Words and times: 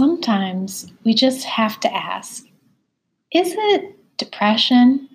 Sometimes 0.00 0.90
we 1.04 1.12
just 1.12 1.44
have 1.44 1.78
to 1.80 1.94
ask 1.94 2.46
Is 3.34 3.54
it 3.54 3.98
depression? 4.16 5.10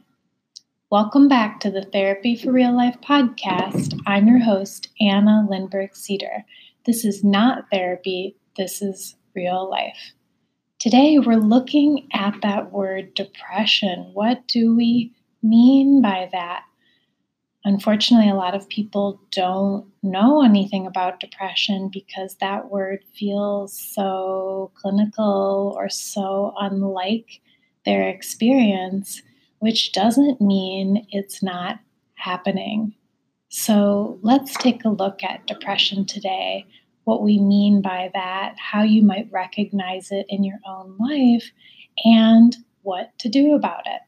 Welcome 0.92 1.28
back 1.28 1.60
to 1.62 1.72
the 1.72 1.82
Therapy 1.82 2.36
for 2.36 2.52
Real 2.52 2.78
Life 2.78 2.98
podcast. 3.02 4.00
I'm 4.06 4.28
your 4.28 4.38
host, 4.38 4.90
Anna 5.02 5.48
Lindberg 5.50 5.96
Cedar. 5.96 6.46
This 6.86 7.04
is 7.04 7.24
not 7.24 7.66
therapy, 7.72 8.38
this 8.58 8.84
is 8.84 9.16
real 9.36 9.68
life. 9.68 10.14
Today, 10.78 11.18
we're 11.18 11.38
looking 11.38 12.08
at 12.14 12.36
that 12.44 12.72
word 12.72 13.16
depression. 13.16 14.12
What 14.14 14.48
do 14.48 14.76
we 14.76 15.16
mean 15.42 16.04
by 16.04 16.30
that? 16.32 16.62
Unfortunately, 17.66 18.30
a 18.30 18.36
lot 18.36 18.54
of 18.54 18.70
people 18.70 19.20
don't 19.32 19.88
know 20.04 20.44
anything 20.44 20.86
about 20.86 21.20
depression 21.20 21.90
because 21.92 22.36
that 22.36 22.70
word 22.70 23.00
feels 23.16 23.76
so 23.76 24.72
clinical 24.76 25.74
or 25.76 25.90
so 25.90 26.54
unlike 26.60 27.42
their 27.84 28.08
experience, 28.08 29.24
which 29.60 29.94
doesn't 29.94 30.40
mean 30.40 31.08
it's 31.10 31.42
not 31.42 31.80
happening. 32.14 32.94
So 33.50 34.20
let's 34.22 34.54
take 34.58 34.86
a 34.86 34.90
look 34.90 35.24
at 35.24 35.48
depression 35.48 36.06
today, 36.06 36.68
what 37.06 37.24
we 37.24 37.40
mean 37.40 37.82
by 37.82 38.12
that, 38.14 38.56
how 38.60 38.84
you 38.84 39.02
might 39.02 39.28
recognize 39.32 40.12
it 40.12 40.28
in 40.30 40.44
your 40.44 40.60
own 40.68 40.96
life, 41.00 41.50
and 42.04 42.56
what 42.84 43.18
to 43.20 43.30
do 43.30 43.56
about 43.56 43.88
it. 43.88 44.02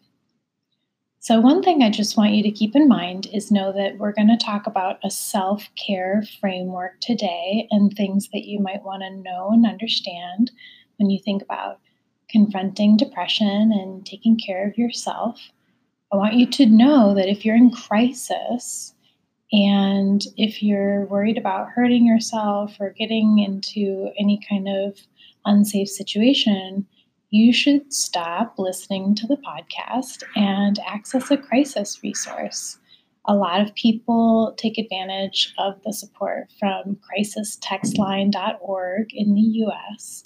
So, 1.27 1.41
one 1.41 1.61
thing 1.61 1.83
I 1.83 1.89
just 1.89 2.15
want 2.15 2.35
you 2.35 2.43
to 2.43 2.51
keep 2.51 2.73
in 2.73 2.87
mind 2.87 3.27
is 3.33 3.51
know 3.51 3.73
that 3.73 3.97
we're 3.97 4.13
going 4.13 4.29
to 4.29 4.37
talk 4.37 4.65
about 4.65 4.97
a 5.03 5.11
self 5.11 5.67
care 5.75 6.23
framework 6.39 7.01
today 7.01 7.67
and 7.69 7.91
things 7.91 8.29
that 8.31 8.45
you 8.45 8.61
might 8.61 8.85
want 8.85 9.03
to 9.03 9.09
know 9.09 9.49
and 9.51 9.65
understand 9.65 10.51
when 10.95 11.09
you 11.09 11.19
think 11.19 11.41
about 11.41 11.81
confronting 12.29 12.95
depression 12.95 13.73
and 13.73 14.05
taking 14.05 14.39
care 14.39 14.65
of 14.65 14.77
yourself. 14.77 15.51
I 16.13 16.15
want 16.15 16.35
you 16.35 16.45
to 16.45 16.65
know 16.65 17.13
that 17.15 17.27
if 17.27 17.43
you're 17.43 17.57
in 17.57 17.71
crisis 17.71 18.95
and 19.51 20.25
if 20.37 20.63
you're 20.63 21.07
worried 21.07 21.37
about 21.37 21.71
hurting 21.71 22.07
yourself 22.07 22.77
or 22.79 22.91
getting 22.91 23.39
into 23.39 24.11
any 24.17 24.39
kind 24.47 24.69
of 24.69 24.97
unsafe 25.43 25.89
situation, 25.89 26.87
you 27.29 27.51
should 27.51 27.93
stop 27.93 28.55
listening 28.57 29.13
to 29.15 29.27
the 29.27 29.37
podcast 29.37 30.23
and 30.35 30.79
access 30.85 31.29
a 31.29 31.37
crisis 31.37 32.01
resource. 32.01 32.77
A 33.25 33.35
lot 33.35 33.59
of 33.59 33.75
people 33.75 34.55
take 34.57 34.77
advantage 34.77 35.53
of 35.57 35.81
the 35.83 35.91
support 35.91 36.47
from 36.57 36.97
crisistextline.org 37.11 39.13
in 39.13 39.35
the 39.35 39.41
US. 39.41 40.23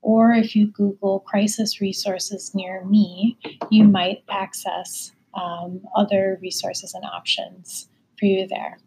Or 0.00 0.32
if 0.32 0.56
you 0.56 0.66
Google 0.66 1.20
crisis 1.20 1.80
resources 1.80 2.52
near 2.54 2.84
me, 2.84 3.38
you 3.70 3.84
might 3.84 4.24
access 4.28 5.12
um, 5.34 5.80
other 5.94 6.38
resources 6.42 6.94
and 6.94 7.04
options 7.04 7.88
for 8.18 8.26
you 8.26 8.48
there. 8.48 8.78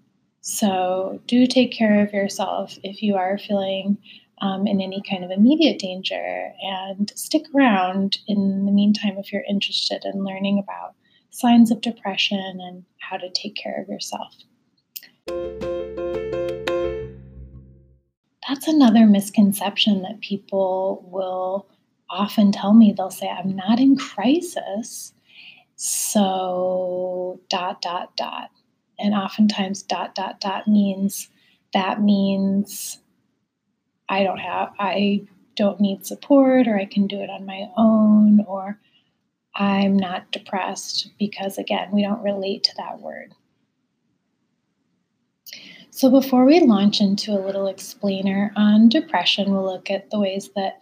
So 0.42 1.22
do 1.26 1.48
take 1.48 1.72
care 1.72 2.06
of 2.06 2.12
yourself 2.12 2.78
if 2.84 3.02
you 3.02 3.16
are 3.16 3.38
feeling 3.38 3.98
um, 4.42 4.68
in 4.68 4.82
any 4.82 5.02
kind 5.10 5.24
of 5.24 5.32
immediate 5.32 5.80
danger. 5.80 6.52
And 6.62 7.12
stick 7.16 7.44
around 7.56 8.18
in 8.28 8.66
the 8.66 8.72
meantime 8.72 9.18
if 9.18 9.32
you're 9.32 9.44
interested 9.50 10.04
in 10.06 10.24
learning 10.24 10.60
about 10.60 10.96
signs 11.30 11.72
of 11.72 11.82
depression 11.82 12.60
and 12.62 12.86
how 13.00 13.18
to 13.18 13.30
take 13.30 13.56
care 13.56 13.82
of 13.82 13.90
yourself. 13.90 14.34
That's 18.48 18.68
another 18.68 19.06
misconception 19.06 20.04
that 20.04 20.22
people 20.22 21.08
will 21.12 21.68
often 22.10 22.52
tell 22.52 22.74
me. 22.74 22.94
They'll 22.96 23.10
say, 23.10 23.28
I'm 23.28 23.56
not 23.56 23.80
in 23.80 23.98
crisis, 23.98 25.14
so 25.76 27.40
dot, 27.50 27.82
dot, 27.82 28.16
dot. 28.16 28.52
And 28.98 29.14
oftentimes, 29.14 29.82
dot, 29.82 30.16
dot, 30.16 30.40
dot 30.40 30.68
means 30.68 31.28
that 31.74 32.02
means 32.02 33.00
I 34.10 34.24
don't 34.24 34.40
have, 34.40 34.74
I 34.80 35.26
don't 35.56 35.80
need 35.80 36.06
support, 36.06 36.68
or 36.68 36.78
I 36.78 36.86
can 36.86 37.08
do 37.08 37.20
it 37.22 37.30
on 37.30 37.46
my 37.46 37.70
own, 37.78 38.46
or 38.48 38.80
I'm 39.56 39.98
not 39.98 40.32
depressed 40.32 41.12
because, 41.18 41.58
again, 41.58 41.90
we 41.92 42.02
don't 42.02 42.24
relate 42.24 42.64
to 42.66 42.76
that 42.78 43.00
word. 43.00 43.34
So, 45.90 46.12
before 46.12 46.44
we 46.44 46.60
launch 46.60 47.00
into 47.00 47.32
a 47.32 47.40
little 47.40 47.68
explainer 47.68 48.52
on 48.58 48.90
depression, 48.90 49.52
we'll 49.52 49.64
look 49.64 49.90
at 49.90 50.10
the 50.12 50.20
ways 50.20 50.50
that 50.56 50.80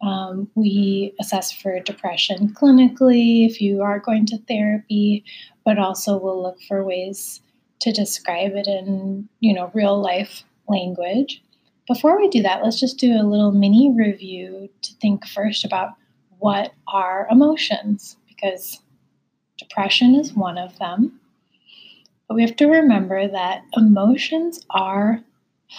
um, 0.00 0.50
we 0.54 1.14
assess 1.20 1.52
for 1.52 1.78
depression 1.80 2.48
clinically 2.48 3.46
if 3.46 3.60
you 3.60 3.82
are 3.82 3.98
going 3.98 4.26
to 4.26 4.38
therapy, 4.48 5.24
but 5.64 5.78
also 5.78 6.18
we'll 6.18 6.42
look 6.42 6.60
for 6.62 6.82
ways 6.82 7.40
to 7.80 7.92
describe 7.92 8.52
it 8.54 8.66
in 8.66 9.28
you 9.40 9.52
know 9.52 9.70
real 9.74 10.00
life 10.00 10.44
language. 10.66 11.42
Before 11.86 12.18
we 12.18 12.28
do 12.28 12.42
that, 12.42 12.62
let's 12.62 12.80
just 12.80 12.98
do 12.98 13.12
a 13.12 13.28
little 13.28 13.52
mini 13.52 13.90
review 13.90 14.70
to 14.82 14.94
think 14.94 15.26
first 15.26 15.64
about 15.64 15.90
what 16.38 16.72
are 16.88 17.28
emotions, 17.30 18.16
because 18.26 18.80
depression 19.58 20.14
is 20.14 20.32
one 20.32 20.56
of 20.56 20.78
them. 20.78 21.20
But 22.26 22.36
we 22.36 22.42
have 22.42 22.56
to 22.56 22.66
remember 22.66 23.28
that 23.28 23.64
emotions 23.76 24.64
are 24.70 25.20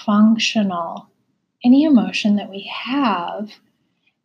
functional. 0.06 1.10
Any 1.64 1.84
emotion 1.84 2.36
that 2.36 2.50
we 2.50 2.72
have 2.72 3.52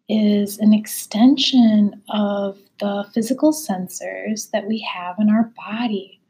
is 0.09 0.59
an 0.59 0.75
extension 0.75 2.03
of 2.11 2.59
the 2.79 3.07
physical 3.15 3.53
sensors 3.53 4.51
that 4.51 4.67
we 4.67 4.81
have 4.81 5.17
in 5.19 5.31
our 5.31 5.51
body. 5.57 6.21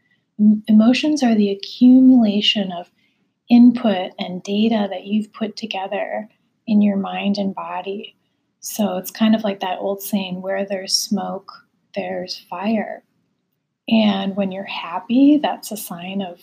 Emotions 0.68 1.22
are 1.22 1.34
the 1.34 1.50
accumulation 1.50 2.70
of 2.70 2.90
input 3.50 4.12
and 4.18 4.42
data 4.42 4.86
that 4.90 5.04
you've 5.04 5.32
put 5.32 5.56
together 5.56 6.28
in 6.66 6.80
your 6.80 6.96
mind 6.96 7.36
and 7.36 7.54
body. 7.54 8.16
So 8.60 8.96
it's 8.96 9.10
kind 9.10 9.34
of 9.34 9.42
like 9.42 9.60
that 9.60 9.78
old 9.80 10.02
saying 10.02 10.40
where 10.40 10.64
there's 10.64 10.96
smoke, 10.96 11.50
there's 11.94 12.38
fire. 12.48 13.02
And 13.88 14.36
when 14.36 14.52
you're 14.52 14.64
happy, 14.64 15.38
that's 15.38 15.72
a 15.72 15.76
sign 15.76 16.22
of 16.22 16.40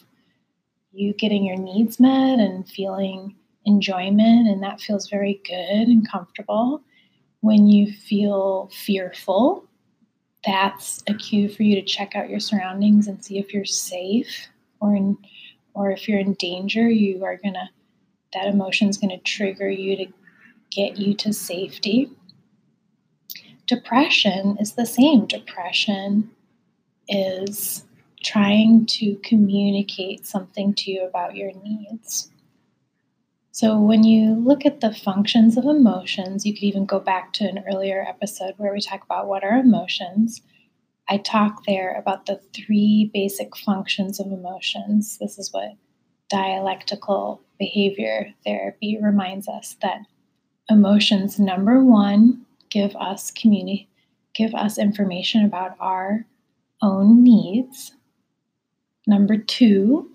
you 0.92 1.14
getting 1.14 1.46
your 1.46 1.58
needs 1.58 2.00
met 2.00 2.40
and 2.40 2.68
feeling 2.68 3.36
enjoyment, 3.66 4.48
and 4.48 4.64
that 4.64 4.82
feels 4.82 5.10
very 5.10 5.42
good 5.46 5.88
and 5.88 6.10
comfortable. 6.10 6.82
When 7.42 7.68
you 7.68 7.92
feel 7.92 8.70
fearful, 8.74 9.66
that's 10.46 11.04
a 11.08 11.14
cue 11.14 11.50
for 11.50 11.64
you 11.64 11.76
to 11.76 11.84
check 11.84 12.16
out 12.16 12.30
your 12.30 12.40
surroundings 12.40 13.08
and 13.08 13.24
see 13.24 13.38
if 13.38 13.54
you're 13.54 13.66
safe 13.66 14.48
or 14.80 14.96
in 14.96 15.18
or 15.78 15.92
if 15.92 16.08
you're 16.08 16.20
in 16.20 16.34
danger, 16.34 16.90
you 16.90 17.24
are 17.24 17.38
going 17.38 17.54
to, 17.54 17.70
that 18.34 18.48
emotion 18.48 18.90
is 18.90 18.98
going 18.98 19.12
to 19.12 19.24
trigger 19.24 19.70
you 19.70 19.96
to 19.98 20.08
get 20.72 20.98
you 20.98 21.14
to 21.16 21.32
safety. 21.32 22.10
Depression 23.68 24.58
is 24.60 24.74
the 24.74 24.86
same. 24.86 25.26
Depression 25.28 26.30
is 27.08 27.84
trying 28.24 28.86
to 28.86 29.16
communicate 29.24 30.26
something 30.26 30.74
to 30.74 30.92
you 30.92 31.06
about 31.06 31.36
your 31.36 31.52
needs. 31.64 32.32
So, 33.52 33.80
when 33.80 34.04
you 34.04 34.36
look 34.36 34.66
at 34.66 34.82
the 34.82 34.94
functions 34.94 35.58
of 35.58 35.66
emotions, 35.66 36.46
you 36.46 36.54
could 36.54 36.64
even 36.64 36.86
go 36.86 37.00
back 37.00 37.34
to 37.34 37.46
an 37.46 37.64
earlier 37.68 38.06
episode 38.08 38.54
where 38.58 38.72
we 38.72 38.82
talk 38.82 39.04
about 39.04 39.28
what 39.28 39.44
are 39.44 39.58
emotions. 39.58 40.42
I 41.10 41.18
talk 41.18 41.66
there 41.66 41.96
about 41.98 42.26
the 42.26 42.42
three 42.54 43.10
basic 43.14 43.56
functions 43.58 44.20
of 44.20 44.28
emotions. 44.28 45.18
This 45.20 45.38
is 45.38 45.54
what 45.54 45.76
dialectical 46.30 47.42
behavior 47.58 48.34
therapy 48.46 48.98
reminds 49.02 49.48
us 49.48 49.78
that 49.82 50.02
emotions 50.70 51.40
number 51.40 51.84
1 51.84 52.46
give 52.70 52.96
us 52.98 53.32
communi- 53.32 53.88
give 54.34 54.54
us 54.54 54.78
information 54.78 55.46
about 55.46 55.78
our 55.80 56.26
own 56.82 57.24
needs. 57.24 57.94
Number 59.08 59.38
2, 59.38 60.12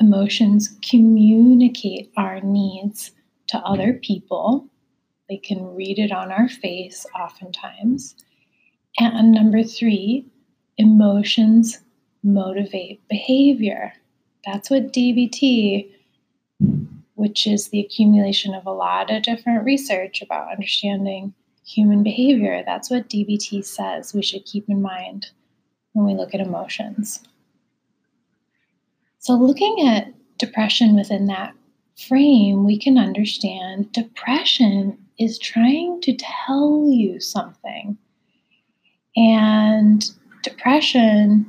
emotions 0.00 0.78
communicate 0.88 2.12
our 2.16 2.40
needs 2.40 3.10
to 3.48 3.58
other 3.58 3.94
people. 3.94 4.68
They 5.28 5.38
can 5.38 5.74
read 5.74 5.98
it 5.98 6.12
on 6.12 6.30
our 6.30 6.48
face 6.48 7.04
oftentimes. 7.18 8.14
And 8.98 9.32
number 9.32 9.62
three, 9.62 10.24
emotions 10.78 11.78
motivate 12.22 13.06
behavior. 13.08 13.92
That's 14.44 14.70
what 14.70 14.92
DBT, 14.92 15.90
which 17.14 17.46
is 17.46 17.68
the 17.68 17.80
accumulation 17.80 18.54
of 18.54 18.66
a 18.66 18.72
lot 18.72 19.10
of 19.10 19.22
different 19.22 19.64
research 19.64 20.22
about 20.22 20.52
understanding 20.52 21.34
human 21.66 22.02
behavior, 22.02 22.62
that's 22.64 22.90
what 22.90 23.08
DBT 23.08 23.64
says 23.64 24.14
we 24.14 24.22
should 24.22 24.44
keep 24.44 24.68
in 24.68 24.80
mind 24.80 25.26
when 25.92 26.06
we 26.06 26.14
look 26.14 26.34
at 26.34 26.40
emotions. 26.40 27.20
So, 29.18 29.34
looking 29.34 29.88
at 29.88 30.12
depression 30.38 30.94
within 30.94 31.26
that 31.26 31.54
frame, 31.96 32.64
we 32.64 32.78
can 32.78 32.96
understand 32.98 33.90
depression 33.92 34.98
is 35.18 35.38
trying 35.38 36.00
to 36.02 36.16
tell 36.16 36.86
you 36.88 37.20
something. 37.20 37.98
And 39.16 40.04
depression 40.46 41.44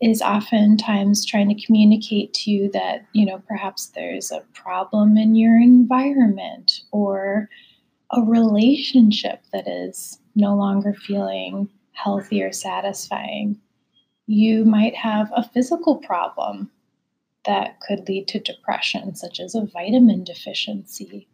is 0.00 0.22
oftentimes 0.22 1.26
trying 1.26 1.48
to 1.48 1.66
communicate 1.66 2.32
to 2.32 2.50
you 2.50 2.70
that, 2.70 3.04
you 3.12 3.26
know, 3.26 3.42
perhaps 3.46 3.86
there's 3.88 4.30
a 4.30 4.44
problem 4.54 5.16
in 5.16 5.34
your 5.34 5.60
environment 5.60 6.80
or 6.92 7.48
a 8.12 8.22
relationship 8.22 9.42
that 9.52 9.68
is 9.68 10.18
no 10.34 10.56
longer 10.56 10.94
feeling 10.94 11.68
healthy 11.92 12.42
or 12.42 12.52
satisfying. 12.52 13.58
You 14.26 14.64
might 14.64 14.94
have 14.94 15.30
a 15.34 15.48
physical 15.48 15.96
problem 15.96 16.70
that 17.44 17.80
could 17.80 18.08
lead 18.08 18.28
to 18.28 18.38
depression, 18.38 19.14
such 19.14 19.40
as 19.40 19.54
a 19.54 19.66
vitamin 19.66 20.24
deficiency 20.24 21.28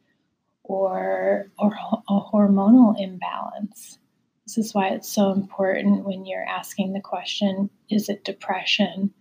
or, 0.64 1.50
or 1.58 1.76
a 2.08 2.20
hormonal 2.20 2.98
imbalance. 2.98 3.98
This 4.46 4.58
is 4.58 4.74
why 4.74 4.88
it's 4.88 5.08
so 5.08 5.32
important 5.32 6.04
when 6.04 6.26
you're 6.26 6.44
asking 6.44 6.92
the 6.92 7.00
question, 7.00 7.70
is 7.88 8.08
it 8.08 8.24
depression? 8.24 9.12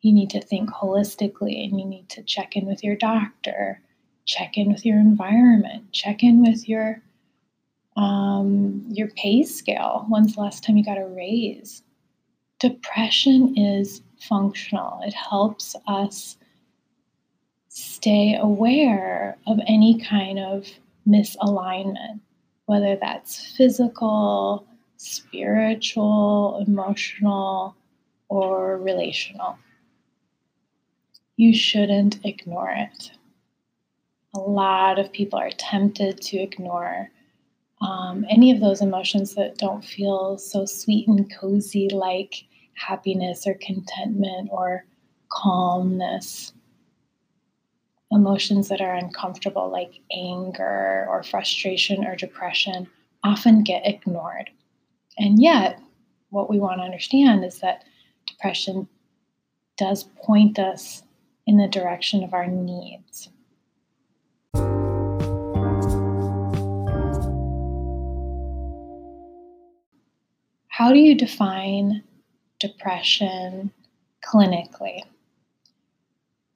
You 0.00 0.12
need 0.12 0.30
to 0.30 0.40
think 0.40 0.70
holistically 0.70 1.64
and 1.68 1.78
you 1.78 1.86
need 1.86 2.08
to 2.10 2.22
check 2.22 2.56
in 2.56 2.66
with 2.66 2.84
your 2.84 2.96
doctor, 2.96 3.80
check 4.26 4.56
in 4.56 4.72
with 4.72 4.86
your 4.86 4.98
environment, 4.98 5.92
check 5.92 6.22
in 6.22 6.42
with 6.42 6.68
your 6.68 7.02
um, 7.96 8.84
your 8.88 9.08
pay 9.08 9.42
scale. 9.42 10.06
When's 10.08 10.36
the 10.36 10.40
last 10.40 10.64
time 10.64 10.76
you 10.76 10.84
got 10.84 10.96
a 10.96 11.06
raise? 11.06 11.82
Depression 12.60 13.58
is 13.58 14.02
functional. 14.20 15.00
It 15.02 15.12
helps 15.12 15.74
us 15.86 16.36
stay 17.68 18.36
aware 18.40 19.36
of 19.46 19.58
any 19.66 19.98
kind 19.98 20.38
of 20.38 20.66
misalignment, 21.06 22.20
whether 22.70 22.94
that's 22.94 23.56
physical, 23.56 24.64
spiritual, 24.96 26.64
emotional, 26.64 27.74
or 28.28 28.78
relational. 28.78 29.58
You 31.36 31.52
shouldn't 31.52 32.24
ignore 32.24 32.70
it. 32.70 33.10
A 34.36 34.38
lot 34.38 35.00
of 35.00 35.10
people 35.10 35.36
are 35.36 35.50
tempted 35.50 36.20
to 36.22 36.36
ignore 36.36 37.10
um, 37.80 38.24
any 38.30 38.52
of 38.52 38.60
those 38.60 38.82
emotions 38.82 39.34
that 39.34 39.58
don't 39.58 39.84
feel 39.84 40.38
so 40.38 40.64
sweet 40.64 41.08
and 41.08 41.28
cozy 41.40 41.88
like 41.88 42.44
happiness 42.74 43.48
or 43.48 43.54
contentment 43.54 44.48
or 44.52 44.84
calmness. 45.28 46.52
Emotions 48.12 48.68
that 48.68 48.80
are 48.80 48.94
uncomfortable, 48.94 49.70
like 49.70 50.00
anger 50.12 51.06
or 51.08 51.22
frustration 51.22 52.04
or 52.04 52.16
depression, 52.16 52.88
often 53.22 53.62
get 53.62 53.86
ignored. 53.86 54.50
And 55.18 55.40
yet, 55.40 55.80
what 56.30 56.50
we 56.50 56.58
want 56.58 56.80
to 56.80 56.84
understand 56.84 57.44
is 57.44 57.60
that 57.60 57.84
depression 58.26 58.88
does 59.76 60.04
point 60.22 60.58
us 60.58 61.02
in 61.46 61.56
the 61.56 61.68
direction 61.68 62.22
of 62.24 62.34
our 62.34 62.46
needs. 62.46 63.28
How 70.68 70.92
do 70.92 70.98
you 70.98 71.14
define 71.14 72.02
depression 72.60 73.72
clinically. 74.22 75.02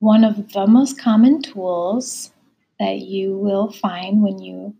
One 0.05 0.23
of 0.23 0.53
the 0.53 0.67
most 0.67 1.01
common 1.01 1.41
tools 1.41 2.31
that 2.79 2.99
you 2.99 3.39
will 3.39 3.73
find 3.73 4.23
when 4.23 4.39
you 4.39 4.77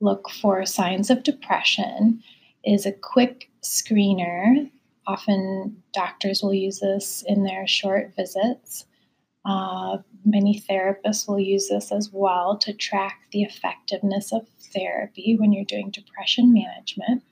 look 0.00 0.28
for 0.28 0.66
signs 0.66 1.08
of 1.08 1.22
depression 1.22 2.22
is 2.62 2.84
a 2.84 2.92
quick 2.92 3.48
screener. 3.62 4.70
Often 5.06 5.82
doctors 5.94 6.42
will 6.42 6.52
use 6.52 6.80
this 6.80 7.24
in 7.26 7.44
their 7.44 7.66
short 7.66 8.14
visits. 8.14 8.84
Uh, 9.46 9.96
many 10.26 10.62
therapists 10.68 11.26
will 11.26 11.40
use 11.40 11.68
this 11.70 11.90
as 11.90 12.10
well 12.12 12.58
to 12.58 12.74
track 12.74 13.20
the 13.32 13.42
effectiveness 13.42 14.30
of 14.30 14.46
therapy 14.74 15.38
when 15.40 15.54
you're 15.54 15.64
doing 15.64 15.88
depression 15.88 16.52
management. 16.52 17.22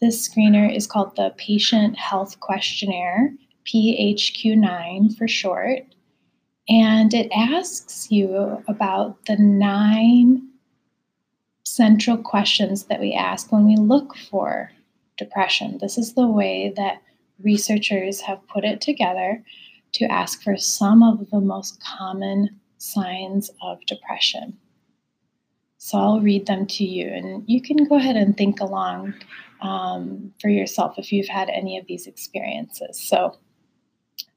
This 0.00 0.28
screener 0.28 0.76
is 0.76 0.88
called 0.88 1.14
the 1.14 1.32
Patient 1.36 1.96
Health 1.96 2.40
Questionnaire, 2.40 3.32
PHQ9 3.64 5.16
for 5.16 5.28
short. 5.28 5.93
And 6.68 7.12
it 7.12 7.30
asks 7.34 8.10
you 8.10 8.62
about 8.68 9.24
the 9.26 9.36
nine 9.36 10.48
central 11.64 12.16
questions 12.16 12.84
that 12.84 13.00
we 13.00 13.12
ask 13.12 13.52
when 13.52 13.66
we 13.66 13.76
look 13.76 14.16
for 14.30 14.70
depression. 15.16 15.78
This 15.78 15.98
is 15.98 16.14
the 16.14 16.26
way 16.26 16.72
that 16.76 17.02
researchers 17.42 18.20
have 18.20 18.46
put 18.48 18.64
it 18.64 18.80
together 18.80 19.42
to 19.92 20.04
ask 20.06 20.42
for 20.42 20.56
some 20.56 21.02
of 21.02 21.30
the 21.30 21.40
most 21.40 21.82
common 21.82 22.60
signs 22.78 23.50
of 23.62 23.84
depression. 23.86 24.56
So 25.78 25.98
I'll 25.98 26.20
read 26.20 26.46
them 26.46 26.66
to 26.66 26.84
you, 26.84 27.08
and 27.08 27.44
you 27.46 27.60
can 27.60 27.84
go 27.84 27.96
ahead 27.96 28.16
and 28.16 28.36
think 28.36 28.60
along 28.60 29.14
um, 29.60 30.32
for 30.40 30.48
yourself 30.48 30.94
if 30.98 31.12
you've 31.12 31.28
had 31.28 31.50
any 31.50 31.78
of 31.78 31.86
these 31.86 32.06
experiences. 32.06 32.98
So, 32.98 33.36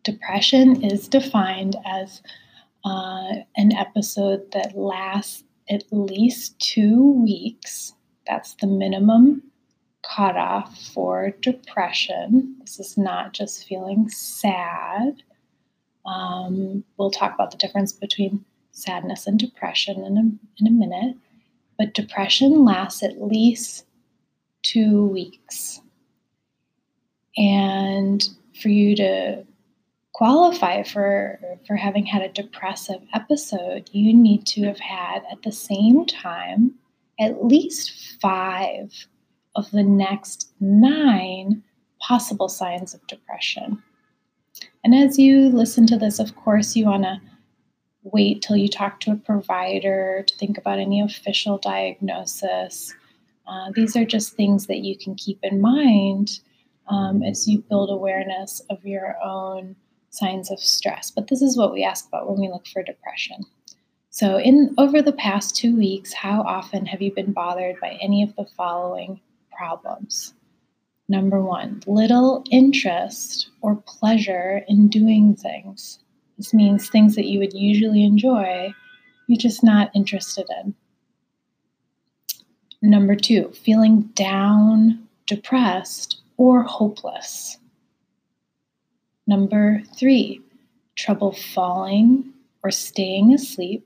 depression 0.07 0.81
is 0.85 1.09
defined 1.09 1.75
as 1.85 2.21
uh, 2.85 3.33
an 3.57 3.73
episode 3.73 4.49
that 4.53 4.77
lasts 4.77 5.43
at 5.69 5.83
least 5.91 6.57
two 6.59 7.11
weeks. 7.25 7.93
That's 8.25 8.53
the 8.61 8.67
minimum 8.67 9.43
cutoff 10.09 10.79
for 10.93 11.31
depression. 11.41 12.55
This 12.61 12.79
is 12.79 12.97
not 12.97 13.33
just 13.33 13.67
feeling 13.67 14.07
sad. 14.07 15.21
Um, 16.05 16.85
we'll 16.95 17.11
talk 17.11 17.33
about 17.33 17.51
the 17.51 17.57
difference 17.57 17.91
between 17.91 18.45
sadness 18.71 19.27
and 19.27 19.37
depression 19.37 20.05
in 20.05 20.17
a, 20.17 20.61
in 20.61 20.67
a 20.67 20.71
minute. 20.71 21.17
But 21.77 21.93
depression 21.93 22.63
lasts 22.63 23.03
at 23.03 23.21
least 23.21 23.85
two 24.61 25.03
weeks. 25.07 25.81
And 27.35 28.25
for 28.61 28.69
you 28.69 28.95
to 28.95 29.45
qualify 30.17 30.81
for, 30.81 31.39
for 31.67 31.75
having 31.75 32.03
had 32.03 32.23
a 32.23 32.29
depressive 32.29 33.01
episode, 33.13 33.87
you 33.91 34.11
need 34.11 34.47
to 34.47 34.63
have 34.63 34.79
had 34.79 35.21
at 35.31 35.43
the 35.43 35.51
same 35.51 36.07
time 36.07 36.73
at 37.19 37.45
least 37.45 38.17
five 38.19 38.91
of 39.55 39.69
the 39.69 39.83
next 39.83 40.51
nine 40.59 41.61
possible 41.99 42.49
signs 42.49 42.95
of 42.95 43.05
depression. 43.05 43.81
And 44.83 44.95
as 44.95 45.19
you 45.19 45.49
listen 45.49 45.85
to 45.85 45.97
this, 45.97 46.17
of 46.17 46.35
course, 46.35 46.75
you 46.75 46.85
want 46.85 47.03
to 47.03 47.21
wait 48.01 48.41
till 48.41 48.57
you 48.57 48.67
talk 48.67 48.99
to 49.01 49.11
a 49.11 49.17
provider 49.17 50.23
to 50.25 50.37
think 50.37 50.57
about 50.57 50.79
any 50.79 50.99
official 50.99 51.59
diagnosis. 51.59 52.91
Uh, 53.47 53.69
these 53.75 53.95
are 53.95 54.05
just 54.05 54.33
things 54.33 54.65
that 54.65 54.79
you 54.79 54.97
can 54.97 55.13
keep 55.13 55.37
in 55.43 55.61
mind 55.61 56.39
um, 56.87 57.21
as 57.21 57.47
you 57.47 57.59
build 57.69 57.91
awareness 57.91 58.61
of 58.71 58.83
your 58.83 59.15
own 59.23 59.75
signs 60.17 60.51
of 60.51 60.59
stress. 60.59 61.11
But 61.11 61.27
this 61.27 61.41
is 61.41 61.57
what 61.57 61.73
we 61.73 61.83
ask 61.83 62.07
about 62.07 62.29
when 62.29 62.39
we 62.39 62.49
look 62.49 62.67
for 62.67 62.83
depression. 62.83 63.41
So, 64.09 64.39
in 64.39 64.73
over 64.77 65.01
the 65.01 65.13
past 65.13 65.55
two 65.55 65.75
weeks, 65.75 66.13
how 66.13 66.41
often 66.41 66.85
have 66.87 67.01
you 67.01 67.13
been 67.13 67.33
bothered 67.33 67.79
by 67.79 67.97
any 68.01 68.23
of 68.23 68.35
the 68.35 68.45
following 68.57 69.21
problems? 69.55 70.33
Number 71.09 71.41
one, 71.41 71.81
little 71.87 72.43
interest 72.51 73.49
or 73.61 73.75
pleasure 73.85 74.63
in 74.67 74.87
doing 74.87 75.35
things. 75.35 75.99
This 76.37 76.53
means 76.53 76.89
things 76.89 77.15
that 77.15 77.27
you 77.27 77.39
would 77.39 77.53
usually 77.53 78.03
enjoy, 78.03 78.73
you're 79.27 79.37
just 79.37 79.63
not 79.63 79.91
interested 79.95 80.47
in. 80.61 80.75
Number 82.81 83.15
two, 83.15 83.51
feeling 83.53 84.01
down, 84.13 85.07
depressed, 85.25 86.21
or 86.37 86.63
hopeless. 86.63 87.57
Number 89.27 89.83
three, 89.93 90.41
trouble 90.95 91.33
falling 91.33 92.33
or 92.63 92.71
staying 92.71 93.33
asleep 93.33 93.85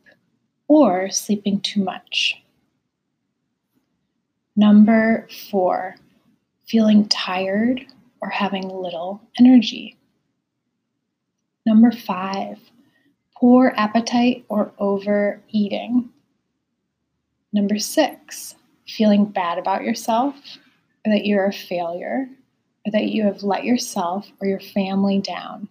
or 0.67 1.09
sleeping 1.09 1.59
too 1.61 1.83
much. 1.83 2.41
Number 4.55 5.27
four, 5.49 5.95
feeling 6.67 7.07
tired 7.07 7.85
or 8.21 8.29
having 8.29 8.69
little 8.69 9.19
energy. 9.39 9.97
Number 11.65 11.91
five, 11.91 12.59
poor 13.35 13.73
appetite 13.75 14.45
or 14.47 14.71
overeating. 14.77 16.09
Number 17.51 17.79
six, 17.79 18.55
feeling 18.87 19.25
bad 19.25 19.57
about 19.57 19.83
yourself, 19.83 20.35
or 21.05 21.11
that 21.11 21.25
you're 21.25 21.47
a 21.47 21.53
failure, 21.53 22.29
or 22.85 22.91
that 22.91 23.09
you 23.09 23.23
have 23.23 23.43
let 23.43 23.63
yourself 23.63 24.31
or 24.39 24.47
your 24.47 24.59
family 24.59 25.19
down. 25.19 25.67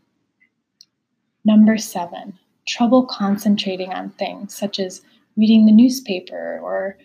Number 1.44 1.78
seven, 1.78 2.38
trouble 2.66 3.06
concentrating 3.06 3.92
on 3.92 4.10
things 4.10 4.54
such 4.54 4.78
as 4.78 5.02
reading 5.36 5.66
the 5.66 5.72
newspaper 5.72 6.60
or 6.62 6.96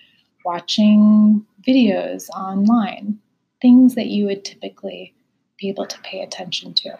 watching 0.43 1.45
videos 1.67 2.29
online, 2.29 3.19
things 3.61 3.95
that 3.95 4.07
you 4.07 4.25
would 4.25 4.45
typically 4.45 5.13
be 5.57 5.69
able 5.69 5.85
to 5.85 5.99
pay 6.01 6.21
attention 6.21 6.73
to. 6.73 6.97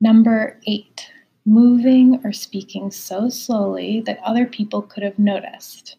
Number 0.00 0.58
eight, 0.66 1.10
moving 1.44 2.20
or 2.24 2.32
speaking 2.32 2.90
so 2.90 3.28
slowly 3.28 4.00
that 4.06 4.20
other 4.24 4.46
people 4.46 4.82
could 4.82 5.02
have 5.02 5.18
noticed. 5.18 5.96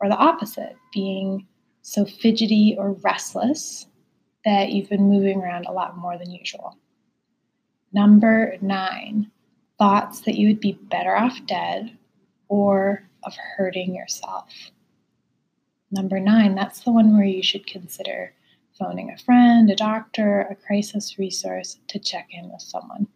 Or 0.00 0.08
the 0.08 0.16
opposite, 0.16 0.76
being 0.92 1.46
so 1.82 2.04
fidgety 2.04 2.74
or 2.78 2.92
restless 2.92 3.86
that 4.44 4.70
you've 4.70 4.88
been 4.88 5.08
moving 5.08 5.40
around 5.40 5.66
a 5.66 5.72
lot 5.72 5.96
more 5.96 6.18
than 6.18 6.30
usual. 6.30 6.76
Number 7.92 8.56
nine, 8.60 9.30
thoughts 9.78 10.20
that 10.22 10.34
you 10.34 10.48
would 10.48 10.60
be 10.60 10.72
better 10.72 11.16
off 11.16 11.38
dead 11.46 11.96
or 12.48 13.08
of 13.24 13.34
hurting 13.56 13.94
yourself. 13.94 14.48
Number 15.90 16.18
nine, 16.20 16.54
that's 16.54 16.80
the 16.80 16.92
one 16.92 17.16
where 17.16 17.26
you 17.26 17.42
should 17.42 17.66
consider 17.66 18.34
phoning 18.78 19.10
a 19.10 19.18
friend, 19.18 19.70
a 19.70 19.76
doctor, 19.76 20.42
a 20.50 20.56
crisis 20.56 21.18
resource 21.18 21.78
to 21.88 21.98
check 21.98 22.28
in 22.30 22.50
with 22.50 22.62
someone. 22.62 23.06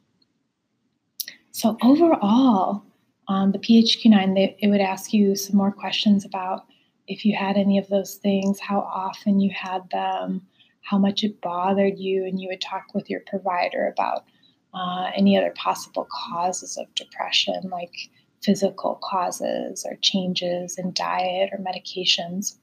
So, 1.51 1.77
overall, 1.83 2.85
um, 3.27 3.51
the 3.53 3.59
PHQ9, 3.59 4.35
they, 4.35 4.57
it 4.61 4.69
would 4.69 4.81
ask 4.81 5.13
you 5.13 5.35
some 5.35 5.57
more 5.57 5.73
questions 5.73 6.25
about 6.25 6.67
if 7.09 7.25
you 7.25 7.35
had 7.35 7.57
any 7.57 7.79
of 7.79 7.89
those 7.89 8.15
things, 8.15 8.61
how 8.61 8.81
often 8.81 9.41
you 9.41 9.51
had 9.51 9.91
them, 9.91 10.47
how 10.89 10.97
much 10.99 11.23
it 11.23 11.41
bothered 11.43 11.99
you, 11.99 12.25
and 12.25 12.41
you 12.41 12.49
would 12.49 12.63
talk 12.63 12.95
with 12.95 13.11
your 13.11 13.21
provider 13.27 13.87
about 13.87 14.25
uh, 14.73 15.11
any 15.15 15.37
other 15.37 15.53
possible 15.55 16.09
causes 16.11 16.79
of 16.79 16.95
depression, 16.95 17.69
like 17.71 17.95
physical 18.43 18.99
causes 19.03 19.85
or 19.87 19.97
changes 20.01 20.79
in 20.79 20.93
diet 20.93 21.51
or 21.53 21.59
medications. 21.59 22.57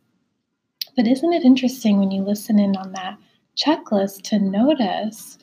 But 0.95 1.07
isn't 1.07 1.33
it 1.33 1.43
interesting 1.43 1.99
when 1.99 2.11
you 2.11 2.23
listen 2.23 2.57
in 2.57 2.75
on 2.75 2.93
that 2.93 3.17
checklist 3.57 4.21
to 4.29 4.39
notice 4.39 5.37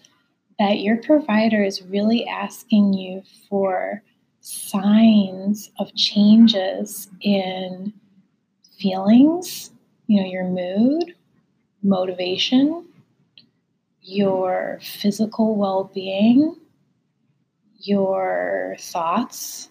that 0.58 0.80
your 0.80 0.96
provider 0.96 1.62
is 1.62 1.82
really 1.82 2.26
asking 2.26 2.94
you 2.94 3.22
for 3.48 4.02
signs 4.40 5.70
of 5.78 5.94
changes 5.94 7.08
in 7.20 7.92
feelings, 8.80 9.70
you 10.08 10.20
know, 10.20 10.28
your 10.28 10.44
mood, 10.48 11.14
motivation, 11.82 12.86
your 14.00 14.78
physical 14.82 15.56
well 15.56 15.90
being, 15.94 16.56
your 17.78 18.76
thoughts, 18.78 19.68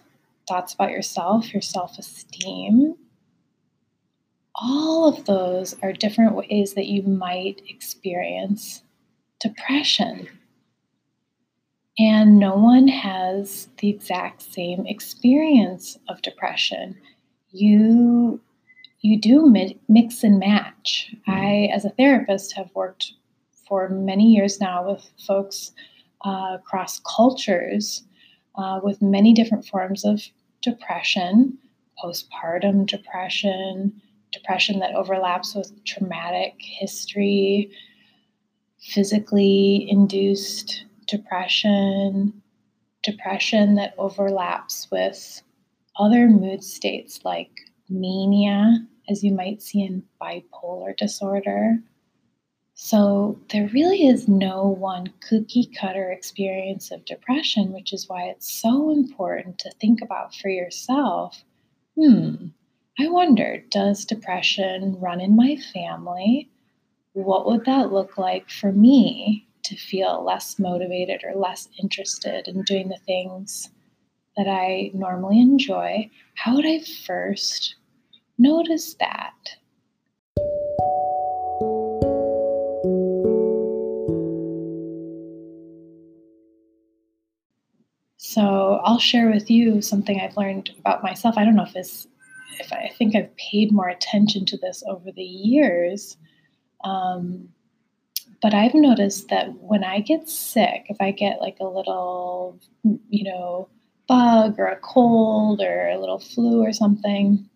thoughts 0.48 0.74
about 0.74 0.90
yourself, 0.90 1.52
your 1.52 1.62
self 1.62 1.98
esteem. 1.98 2.94
All 4.54 5.08
of 5.08 5.24
those 5.24 5.74
are 5.82 5.92
different 5.92 6.34
ways 6.34 6.74
that 6.74 6.86
you 6.86 7.02
might 7.02 7.62
experience 7.68 8.82
depression. 9.40 10.28
And 11.98 12.38
no 12.38 12.54
one 12.54 12.88
has 12.88 13.68
the 13.78 13.90
exact 13.90 14.42
same 14.42 14.86
experience 14.86 15.98
of 16.08 16.22
depression. 16.22 16.96
You 17.50 18.40
you 19.02 19.20
do 19.20 19.52
mix 19.88 20.22
and 20.22 20.38
match. 20.38 21.14
I, 21.26 21.68
as 21.72 21.84
a 21.84 21.90
therapist, 21.90 22.54
have 22.54 22.70
worked 22.74 23.12
for 23.68 23.88
many 23.88 24.32
years 24.32 24.60
now 24.60 24.88
with 24.88 25.10
folks 25.26 25.72
uh, 26.24 26.52
across 26.54 27.00
cultures 27.00 28.04
uh, 28.56 28.80
with 28.82 29.02
many 29.02 29.32
different 29.34 29.66
forms 29.66 30.04
of 30.04 30.22
depression, 30.62 31.58
postpartum 32.02 32.86
depression, 32.86 33.92
depression 34.30 34.78
that 34.78 34.94
overlaps 34.94 35.54
with 35.54 35.72
traumatic 35.84 36.54
history, 36.60 37.70
physically 38.80 39.86
induced 39.90 40.84
depression, 41.08 42.32
depression 43.02 43.74
that 43.74 43.94
overlaps 43.98 44.88
with 44.92 45.42
other 45.98 46.28
mood 46.28 46.62
states 46.62 47.20
like 47.24 47.50
mania, 47.88 48.86
as 49.08 49.22
you 49.22 49.32
might 49.32 49.62
see 49.62 49.82
in 49.82 50.04
bipolar 50.20 50.96
disorder. 50.96 51.78
So, 52.74 53.38
there 53.50 53.68
really 53.68 54.06
is 54.06 54.28
no 54.28 54.66
one 54.66 55.12
cookie 55.28 55.70
cutter 55.78 56.10
experience 56.10 56.90
of 56.90 57.04
depression, 57.04 57.72
which 57.72 57.92
is 57.92 58.08
why 58.08 58.24
it's 58.24 58.50
so 58.50 58.90
important 58.90 59.58
to 59.60 59.70
think 59.72 60.00
about 60.00 60.34
for 60.34 60.48
yourself 60.48 61.44
hmm, 61.96 62.48
I 62.98 63.08
wonder, 63.08 63.62
does 63.70 64.04
depression 64.04 64.98
run 65.00 65.20
in 65.20 65.36
my 65.36 65.56
family? 65.72 66.50
What 67.12 67.46
would 67.46 67.64
that 67.64 67.92
look 67.92 68.18
like 68.18 68.50
for 68.50 68.72
me 68.72 69.46
to 69.64 69.76
feel 69.76 70.24
less 70.24 70.58
motivated 70.58 71.22
or 71.24 71.34
less 71.34 71.68
interested 71.80 72.48
in 72.48 72.62
doing 72.62 72.88
the 72.88 72.98
things 73.06 73.70
that 74.36 74.48
I 74.48 74.90
normally 74.94 75.40
enjoy? 75.40 76.10
How 76.34 76.56
would 76.56 76.66
I 76.66 76.80
first 77.06 77.76
notice 78.42 78.94
that? 78.94 79.32
So 88.16 88.80
I'll 88.82 88.98
share 88.98 89.30
with 89.30 89.50
you 89.50 89.82
something 89.82 90.18
I've 90.20 90.36
learned 90.36 90.70
about 90.78 91.02
myself. 91.02 91.36
I 91.36 91.44
don't 91.44 91.54
know 91.54 91.64
if 91.64 91.74
this, 91.74 92.06
if 92.58 92.72
I, 92.72 92.90
think 92.96 93.14
I've 93.14 93.36
paid 93.36 93.72
more 93.72 93.88
attention 93.88 94.46
to 94.46 94.56
this 94.56 94.82
over 94.88 95.12
the 95.12 95.22
years. 95.22 96.16
Um, 96.82 97.50
but 98.40 98.54
I've 98.54 98.74
noticed 98.74 99.28
that 99.28 99.52
when 99.60 99.84
I 99.84 100.00
get 100.00 100.28
sick, 100.28 100.86
if 100.88 100.96
I 101.00 101.10
get 101.10 101.40
like 101.40 101.58
a 101.60 101.66
little, 101.66 102.58
you 103.08 103.24
know, 103.24 103.68
bug 104.08 104.58
or 104.58 104.66
a 104.66 104.80
cold 104.80 105.60
or 105.60 105.88
a 105.88 105.98
little 105.98 106.18
flu 106.18 106.62
or 106.62 106.72
something, 106.72 107.48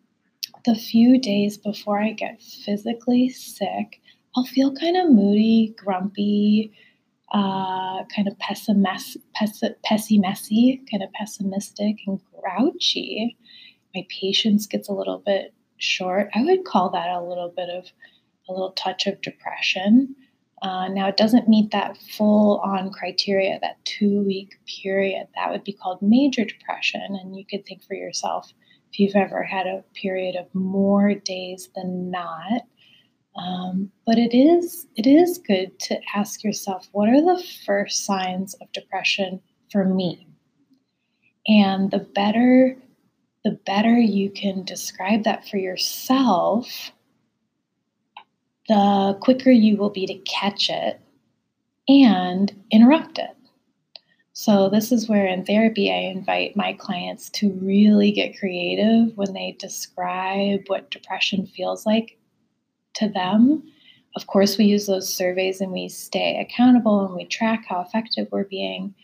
the 0.66 0.74
few 0.74 1.18
days 1.18 1.56
before 1.56 2.02
I 2.02 2.12
get 2.12 2.42
physically 2.42 3.30
sick, 3.30 4.00
I'll 4.36 4.44
feel 4.44 4.74
kind 4.74 4.96
of 4.96 5.10
moody, 5.10 5.74
grumpy, 5.78 6.72
uh, 7.32 8.04
kind 8.14 8.28
of 8.28 8.38
pessimist, 8.38 9.16
pessy, 9.34 10.80
kind 10.90 11.02
of 11.02 11.12
pessimistic 11.12 11.96
and 12.06 12.20
grouchy. 12.34 13.36
My 13.94 14.06
patience 14.10 14.66
gets 14.66 14.88
a 14.88 14.92
little 14.92 15.22
bit 15.24 15.54
short. 15.78 16.28
I 16.34 16.42
would 16.42 16.64
call 16.64 16.90
that 16.90 17.08
a 17.08 17.22
little 17.22 17.52
bit 17.56 17.70
of 17.70 17.86
a 18.48 18.52
little 18.52 18.72
touch 18.72 19.06
of 19.06 19.20
depression. 19.22 20.14
Uh, 20.62 20.88
now, 20.88 21.08
it 21.08 21.16
doesn't 21.16 21.48
meet 21.48 21.70
that 21.70 21.96
full 22.16 22.60
on 22.60 22.90
criteria, 22.90 23.58
that 23.60 23.84
two 23.84 24.22
week 24.22 24.58
period. 24.82 25.28
That 25.34 25.50
would 25.50 25.64
be 25.64 25.72
called 25.72 26.02
major 26.02 26.44
depression. 26.44 27.02
And 27.02 27.36
you 27.36 27.44
could 27.48 27.64
think 27.66 27.84
for 27.84 27.94
yourself 27.94 28.52
if 28.92 28.98
you've 29.00 29.16
ever 29.16 29.42
had 29.42 29.66
a 29.66 29.84
period 29.94 30.36
of 30.36 30.54
more 30.54 31.14
days 31.14 31.68
than 31.74 32.10
not. 32.10 32.62
Um, 33.36 33.90
but 34.06 34.16
it 34.16 34.34
is 34.34 34.86
it 34.96 35.06
is 35.06 35.38
good 35.38 35.78
to 35.80 36.00
ask 36.14 36.42
yourself 36.42 36.88
what 36.92 37.08
are 37.08 37.20
the 37.20 37.42
first 37.66 38.06
signs 38.06 38.54
of 38.54 38.72
depression 38.72 39.40
for 39.70 39.84
me? 39.84 40.26
And 41.46 41.90
the 41.90 41.98
better 41.98 42.76
the 43.44 43.58
better 43.66 43.96
you 43.96 44.30
can 44.30 44.64
describe 44.64 45.24
that 45.24 45.48
for 45.48 45.58
yourself 45.58 46.92
the 48.68 49.16
quicker 49.20 49.50
you 49.50 49.76
will 49.76 49.90
be 49.90 50.06
to 50.06 50.18
catch 50.28 50.68
it 50.68 51.00
and 51.88 52.52
interrupt 52.72 53.18
it 53.18 53.35
so 54.38 54.68
this 54.68 54.92
is 54.92 55.08
where 55.08 55.26
in 55.26 55.46
therapy 55.46 55.90
I 55.90 56.10
invite 56.10 56.58
my 56.58 56.74
clients 56.74 57.30
to 57.30 57.58
really 57.62 58.12
get 58.12 58.38
creative 58.38 59.16
when 59.16 59.32
they 59.32 59.56
describe 59.58 60.60
what 60.66 60.90
depression 60.90 61.46
feels 61.46 61.86
like 61.86 62.18
to 62.96 63.08
them. 63.08 63.62
Of 64.14 64.26
course, 64.26 64.58
we 64.58 64.66
use 64.66 64.84
those 64.84 65.08
surveys 65.08 65.62
and 65.62 65.72
we 65.72 65.88
stay 65.88 66.38
accountable 66.38 67.06
and 67.06 67.14
we 67.14 67.24
track 67.24 67.64
how 67.66 67.80
effective 67.80 68.28
we're 68.30 68.44
being. 68.44 68.94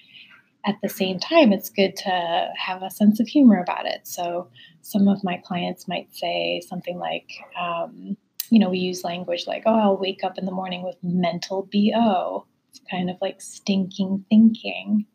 At 0.67 0.77
the 0.83 0.91
same 0.91 1.19
time, 1.19 1.51
it's 1.51 1.71
good 1.71 1.97
to 1.97 2.51
have 2.55 2.83
a 2.83 2.91
sense 2.91 3.19
of 3.19 3.27
humor 3.27 3.59
about 3.59 3.87
it. 3.87 4.07
So, 4.07 4.51
some 4.83 5.09
of 5.09 5.25
my 5.25 5.39
clients 5.39 5.89
might 5.89 6.15
say 6.15 6.61
something 6.69 6.99
like, 6.99 7.31
um, 7.59 8.19
you 8.51 8.59
know, 8.59 8.69
we 8.69 8.81
use 8.81 9.03
language 9.03 9.47
like, 9.47 9.63
oh, 9.65 9.81
I'll 9.81 9.97
wake 9.97 10.25
up 10.25 10.37
in 10.37 10.45
the 10.45 10.53
morning 10.53 10.83
with 10.83 10.97
mental 11.03 11.71
BO. 11.73 12.45
It's 12.69 12.83
kind 12.91 13.09
of 13.09 13.17
like 13.23 13.41
stinking 13.41 14.27
thinking. 14.29 15.07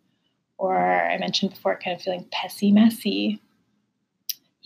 Or 0.57 0.77
I 0.77 1.17
mentioned 1.17 1.51
before, 1.51 1.79
kind 1.79 1.95
of 1.95 2.01
feeling 2.01 2.27
pessy 2.31 2.71
messy 2.73 3.41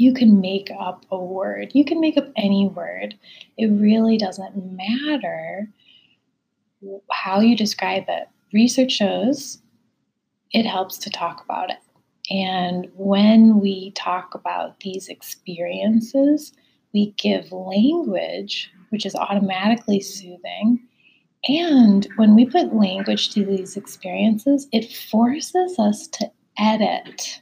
you 0.02 0.16
can 0.16 0.42
make 0.42 0.72
up 0.80 1.06
a 1.12 1.18
word. 1.18 1.70
You 1.76 1.86
can 1.86 2.02
make 2.02 2.18
up 2.18 2.28
any 2.36 2.68
word. 2.68 3.14
It 3.56 3.68
really 3.68 4.18
doesn't 4.18 4.56
matter 4.76 5.70
how 7.12 7.40
you 7.40 7.56
describe 7.56 8.06
it. 8.08 8.28
Research 8.52 8.94
shows 8.94 9.62
it 10.54 10.66
helps 10.66 10.98
to 10.98 11.12
talk 11.12 11.44
about 11.44 11.70
it. 11.70 11.78
And 12.32 12.90
when 12.96 13.60
we 13.60 13.92
talk 13.92 14.34
about 14.34 14.80
these 14.80 15.08
experiences, 15.08 16.52
we 16.96 17.14
give 17.18 17.52
language, 17.52 18.72
which 18.90 19.06
is 19.06 19.14
automatically 19.14 20.00
soothing. 20.00 20.80
And 21.48 22.08
when 22.18 22.36
we 22.36 22.46
put 22.46 22.76
language 22.76 23.32
to 23.32 23.44
these 23.44 23.76
experiences, 23.76 24.68
it 24.72 24.94
forces 24.94 25.80
us 25.80 26.08
to 26.10 26.32
edit 26.58 27.42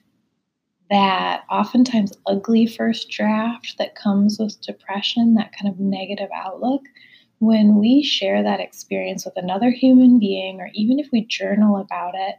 that 0.90 1.44
oftentimes 1.52 2.18
ugly 2.26 2.66
first 2.66 3.10
draft 3.10 3.76
that 3.78 3.96
comes 3.96 4.40
with 4.40 4.62
depression, 4.62 5.36
that 5.36 5.52
kind 5.52 5.72
of 5.72 5.80
negative 5.80 6.30
outlook. 6.34 6.82
When 7.40 7.76
we 7.76 8.02
share 8.04 8.42
that 8.42 8.60
experience 8.60 9.26
with 9.26 9.38
another 9.38 9.70
human 9.70 10.20
being, 10.20 10.60
or 10.60 10.70
even 10.74 11.00
if 11.00 11.10
we 11.12 11.26
journal 11.26 11.78
about 11.78 12.16
it, 12.16 12.36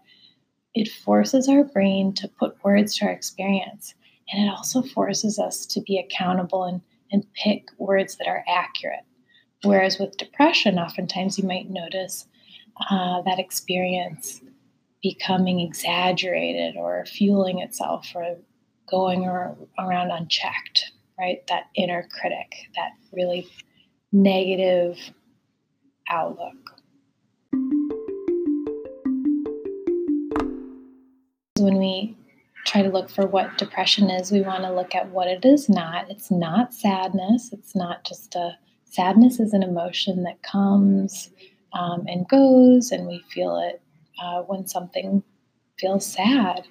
it 0.74 0.88
forces 0.88 1.48
our 1.48 1.64
brain 1.64 2.12
to 2.14 2.28
put 2.28 2.62
words 2.64 2.96
to 2.96 3.06
our 3.06 3.12
experience. 3.12 3.94
And 4.32 4.46
it 4.46 4.50
also 4.50 4.82
forces 4.82 5.38
us 5.38 5.66
to 5.66 5.80
be 5.80 5.98
accountable 5.98 6.64
and, 6.64 6.80
and 7.12 7.24
pick 7.34 7.68
words 7.78 8.16
that 8.16 8.28
are 8.28 8.44
accurate. 8.48 9.04
Whereas 9.62 9.98
with 9.98 10.16
depression, 10.16 10.78
oftentimes 10.78 11.38
you 11.38 11.46
might 11.46 11.68
notice 11.68 12.26
uh, 12.90 13.20
that 13.22 13.38
experience 13.38 14.40
becoming 15.02 15.60
exaggerated 15.60 16.76
or 16.76 17.04
fueling 17.06 17.60
itself 17.60 18.10
or 18.14 18.36
going 18.88 19.22
or, 19.22 19.56
around 19.78 20.10
unchecked, 20.10 20.92
right? 21.18 21.46
That 21.48 21.64
inner 21.74 22.08
critic, 22.20 22.52
that 22.74 22.92
really 23.12 23.48
negative 24.12 24.98
outlook. 26.08 26.56
When 31.58 31.76
we 31.76 32.16
try 32.64 32.82
to 32.82 32.88
look 32.88 33.10
for 33.10 33.26
what 33.26 33.58
depression 33.58 34.08
is, 34.10 34.32
we 34.32 34.40
want 34.40 34.64
to 34.64 34.72
look 34.72 34.94
at 34.94 35.10
what 35.10 35.28
it 35.28 35.44
is 35.44 35.68
not. 35.68 36.10
It's 36.10 36.30
not 36.30 36.72
sadness. 36.72 37.50
It's 37.52 37.76
not 37.76 38.04
just 38.04 38.34
a 38.34 38.56
sadness 38.90 39.40
is 39.40 39.54
an 39.54 39.62
emotion 39.62 40.24
that 40.24 40.42
comes 40.42 41.30
um, 41.72 42.04
and 42.08 42.28
goes, 42.28 42.90
and 42.90 43.06
we 43.06 43.24
feel 43.32 43.56
it 43.58 43.80
uh, 44.22 44.42
when 44.42 44.66
something 44.66 45.22
feels 45.78 46.04
sad. 46.04 46.66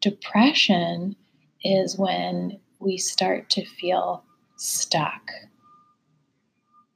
Depression 0.00 1.16
is 1.62 1.98
when 1.98 2.58
we 2.78 2.96
start 2.96 3.50
to 3.50 3.64
feel 3.64 4.24
stuck. 4.56 5.30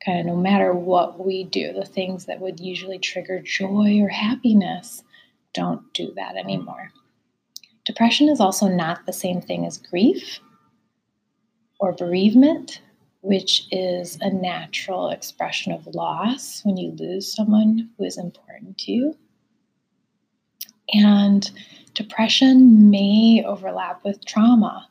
Kind 0.04 0.20
of 0.20 0.26
no 0.26 0.36
matter 0.36 0.72
what 0.72 1.24
we 1.24 1.44
do, 1.44 1.72
the 1.72 1.84
things 1.84 2.26
that 2.26 2.40
would 2.40 2.60
usually 2.60 2.98
trigger 2.98 3.40
joy 3.40 4.00
or 4.00 4.08
happiness 4.08 5.02
don't 5.54 5.92
do 5.92 6.12
that 6.14 6.36
anymore. 6.36 6.92
Depression 7.84 8.28
is 8.28 8.38
also 8.38 8.68
not 8.68 9.06
the 9.06 9.12
same 9.12 9.40
thing 9.40 9.66
as 9.66 9.78
grief 9.78 10.38
or 11.80 11.92
bereavement, 11.92 12.80
which 13.20 13.66
is 13.70 14.16
a 14.20 14.30
natural 14.30 15.10
expression 15.10 15.72
of 15.72 15.86
loss 15.94 16.62
when 16.64 16.76
you 16.76 16.92
lose 16.92 17.34
someone 17.34 17.88
who 17.96 18.04
is 18.04 18.16
important 18.16 18.78
to 18.78 18.92
you. 18.92 19.16
And 20.94 21.50
depression 21.94 22.90
may 22.90 23.42
overlap 23.44 24.04
with 24.04 24.24
trauma. 24.24 24.88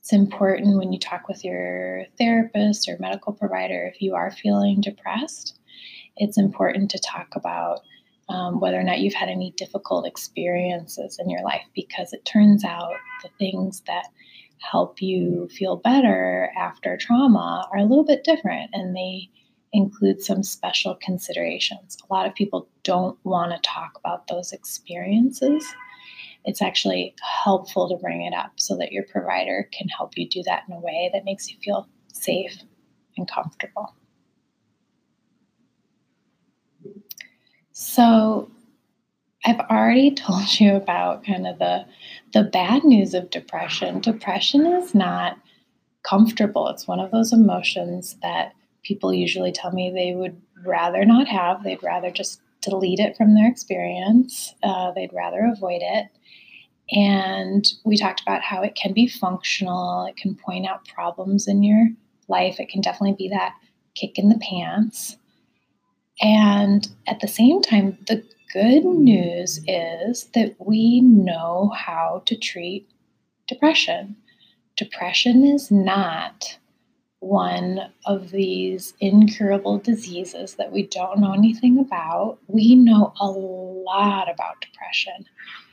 It's 0.00 0.12
important 0.12 0.78
when 0.78 0.92
you 0.92 0.98
talk 0.98 1.28
with 1.28 1.44
your 1.44 2.06
therapist 2.18 2.88
or 2.88 2.96
medical 2.98 3.32
provider 3.32 3.86
if 3.86 4.02
you 4.02 4.14
are 4.14 4.30
feeling 4.30 4.80
depressed. 4.80 5.58
It's 6.16 6.38
important 6.38 6.90
to 6.90 6.98
talk 6.98 7.36
about 7.36 7.82
um, 8.28 8.60
whether 8.60 8.78
or 8.78 8.82
not 8.82 8.98
you've 8.98 9.14
had 9.14 9.28
any 9.28 9.52
difficult 9.52 10.06
experiences 10.06 11.18
in 11.18 11.30
your 11.30 11.42
life, 11.42 11.64
because 11.74 12.12
it 12.12 12.24
turns 12.24 12.64
out 12.64 12.92
the 13.22 13.30
things 13.38 13.82
that 13.86 14.08
help 14.60 15.00
you 15.00 15.48
feel 15.48 15.76
better 15.76 16.50
after 16.56 16.96
trauma 16.96 17.66
are 17.72 17.78
a 17.78 17.84
little 17.84 18.04
bit 18.04 18.24
different 18.24 18.70
and 18.72 18.94
they 18.96 19.28
include 19.72 20.20
some 20.22 20.42
special 20.42 20.96
considerations. 21.02 21.96
A 22.08 22.12
lot 22.12 22.26
of 22.26 22.34
people 22.34 22.68
don't 22.82 23.18
want 23.24 23.52
to 23.52 23.68
talk 23.68 23.98
about 23.98 24.26
those 24.28 24.52
experiences. 24.52 25.66
It's 26.44 26.62
actually 26.62 27.14
helpful 27.44 27.88
to 27.88 27.96
bring 27.96 28.22
it 28.22 28.34
up 28.34 28.52
so 28.56 28.76
that 28.78 28.92
your 28.92 29.04
provider 29.04 29.68
can 29.72 29.88
help 29.88 30.16
you 30.16 30.28
do 30.28 30.42
that 30.44 30.62
in 30.68 30.74
a 30.74 30.80
way 30.80 31.10
that 31.12 31.24
makes 31.24 31.50
you 31.50 31.58
feel 31.62 31.86
safe 32.12 32.62
and 33.16 33.28
comfortable. 33.30 33.94
So, 37.72 38.50
I've 39.44 39.60
already 39.60 40.10
told 40.14 40.60
you 40.60 40.74
about 40.76 41.24
kind 41.24 41.46
of 41.46 41.58
the 41.58 41.86
the 42.32 42.44
bad 42.44 42.84
news 42.84 43.14
of 43.14 43.30
depression. 43.30 44.00
Depression 44.00 44.66
is 44.66 44.94
not 44.94 45.38
comfortable. 46.02 46.68
It's 46.68 46.86
one 46.86 47.00
of 47.00 47.10
those 47.10 47.32
emotions 47.32 48.16
that 48.22 48.52
people 48.82 49.12
usually 49.12 49.52
tell 49.52 49.72
me 49.72 49.90
they 49.90 50.14
would 50.14 50.40
rather 50.64 51.04
not 51.04 51.28
have. 51.28 51.62
They'd 51.62 51.82
rather 51.82 52.10
just 52.10 52.40
delete 52.60 52.98
it 52.98 53.16
from 53.16 53.34
their 53.34 53.48
experience. 53.48 54.54
Uh, 54.62 54.92
they'd 54.92 55.12
rather 55.12 55.50
avoid 55.52 55.80
it. 55.82 56.06
And 56.90 57.66
we 57.84 57.96
talked 57.96 58.22
about 58.22 58.42
how 58.42 58.62
it 58.62 58.74
can 58.74 58.92
be 58.92 59.06
functional. 59.06 60.06
It 60.06 60.16
can 60.16 60.34
point 60.34 60.66
out 60.66 60.88
problems 60.88 61.46
in 61.46 61.62
your 61.62 61.88
life. 62.28 62.58
It 62.58 62.70
can 62.70 62.80
definitely 62.80 63.16
be 63.18 63.28
that 63.28 63.54
kick 63.94 64.18
in 64.18 64.30
the 64.30 64.38
pants. 64.38 65.16
And 66.20 66.88
at 67.06 67.20
the 67.20 67.28
same 67.28 67.60
time, 67.62 67.98
the 68.06 68.24
good 68.52 68.84
news 68.84 69.60
is 69.66 70.24
that 70.34 70.56
we 70.58 71.00
know 71.00 71.72
how 71.76 72.22
to 72.26 72.36
treat 72.36 72.88
depression. 73.46 74.16
Depression 74.76 75.44
is 75.44 75.70
not 75.70 76.58
one 77.20 77.80
of 78.06 78.30
these 78.30 78.94
incurable 79.00 79.78
diseases 79.78 80.54
that 80.54 80.70
we 80.70 80.84
don't 80.84 81.20
know 81.20 81.32
anything 81.32 81.78
about. 81.78 82.38
We 82.46 82.76
know 82.76 83.12
a 83.20 83.26
lot 83.28 84.30
about 84.30 84.60
depression. 84.60 85.26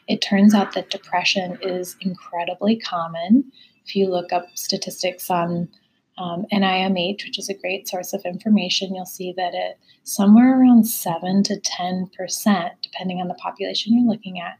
It 0.07 0.21
turns 0.21 0.53
out 0.53 0.73
that 0.73 0.89
depression 0.89 1.57
is 1.61 1.95
incredibly 2.01 2.77
common. 2.77 3.51
If 3.85 3.95
you 3.95 4.07
look 4.07 4.33
up 4.33 4.47
statistics 4.55 5.29
on 5.29 5.69
um, 6.17 6.45
NIMH, 6.51 7.25
which 7.25 7.37
is 7.37 7.49
a 7.49 7.53
great 7.53 7.87
source 7.87 8.13
of 8.13 8.23
information, 8.25 8.95
you'll 8.95 9.05
see 9.05 9.33
that 9.35 9.53
it 9.53 9.77
somewhere 10.03 10.59
around 10.59 10.85
7 10.85 11.43
to 11.43 11.59
10%, 11.59 12.71
depending 12.81 13.19
on 13.19 13.27
the 13.27 13.33
population 13.35 13.93
you're 13.93 14.09
looking 14.09 14.39
at, 14.39 14.57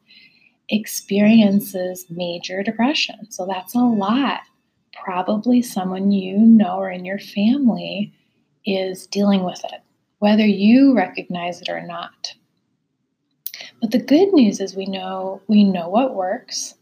experiences 0.70 2.06
major 2.10 2.64
depression. 2.64 3.32
So 3.32 3.46
that's 3.46 3.76
a 3.76 3.80
lot. 3.80 4.42
Probably 5.04 5.62
someone 5.62 6.12
you 6.12 6.38
know 6.38 6.78
or 6.78 6.90
in 6.90 7.06
your 7.06 7.20
family 7.20 8.14
is 8.66 9.08
dealing 9.08 9.44
with 9.44 9.64
it, 9.66 9.82
whether 10.20 10.46
you 10.46 10.96
recognize 10.96 11.62
it 11.62 11.70
or 11.70 11.86
not. 11.86 12.34
But 13.82 13.92
the 13.92 14.00
good 14.00 14.34
news 14.34 14.60
is 14.60 14.76
we 14.76 14.86
know 14.86 15.42
we 15.48 15.64
know 15.64 15.90
what 15.90 16.16
works 16.16 16.76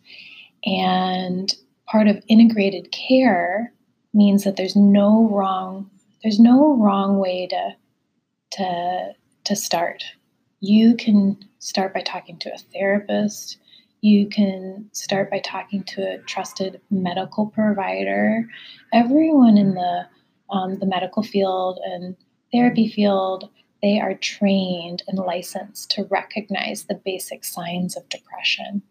and 0.66 1.54
part 1.88 2.08
of 2.08 2.24
integrated 2.28 2.92
care 2.92 3.74
means 4.14 4.44
that 4.44 4.56
there's 4.56 4.76
no 4.76 5.28
wrong 5.30 5.90
there's 6.24 6.40
no 6.40 6.78
wrong 6.78 7.18
way 7.18 7.48
to 7.48 7.76
to 8.52 9.14
to 9.44 9.56
start. 9.56 10.04
You 10.62 10.96
can 10.96 11.38
start 11.60 11.94
by 11.94 12.02
talking 12.02 12.40
to 12.40 12.54
a 12.54 12.58
therapist. 12.58 13.58
You 14.00 14.28
can 14.28 14.90
start 14.94 15.30
by 15.30 15.40
talking 15.40 15.84
to 15.84 16.02
a 16.02 16.18
trusted 16.20 16.80
medical 16.90 17.48
provider. 17.48 18.48
Everyone 18.94 19.58
in 19.58 19.74
the 19.74 20.08
um, 20.50 20.80
the 20.80 20.86
medical 20.86 21.24
field 21.24 21.80
and 21.84 22.16
therapy 22.54 22.88
field, 22.88 23.50
they 23.82 24.00
are 24.00 24.14
trained 24.16 25.04
and 25.08 25.20
licensed 25.20 25.92
to 25.92 26.06
recognize 26.06 26.84
the 26.84 27.02
basic 27.04 27.44
signs 27.44 27.98
of 27.98 28.08
depression. 28.08 28.82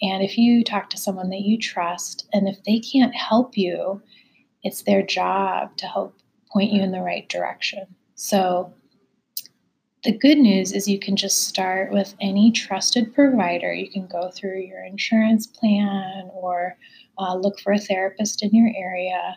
And 0.00 0.22
if 0.22 0.38
you 0.38 0.62
talk 0.62 0.90
to 0.90 0.96
someone 0.96 1.28
that 1.30 1.40
you 1.40 1.58
trust, 1.58 2.28
and 2.32 2.48
if 2.48 2.62
they 2.64 2.78
can't 2.78 3.14
help 3.14 3.58
you, 3.58 4.00
it's 4.62 4.82
their 4.82 5.02
job 5.02 5.76
to 5.78 5.86
help 5.86 6.14
point 6.52 6.72
you 6.72 6.82
in 6.82 6.92
the 6.92 7.00
right 7.00 7.28
direction. 7.28 7.86
So, 8.14 8.72
the 10.04 10.16
good 10.16 10.38
news 10.38 10.72
is 10.72 10.86
you 10.86 10.98
can 10.98 11.16
just 11.16 11.48
start 11.48 11.92
with 11.92 12.14
any 12.20 12.52
trusted 12.52 13.12
provider. 13.14 13.74
You 13.74 13.90
can 13.90 14.06
go 14.06 14.30
through 14.30 14.60
your 14.60 14.84
insurance 14.84 15.46
plan 15.46 16.30
or 16.32 16.76
uh, 17.18 17.34
look 17.34 17.58
for 17.60 17.72
a 17.72 17.78
therapist 17.78 18.42
in 18.44 18.50
your 18.54 18.70
area. 18.76 19.36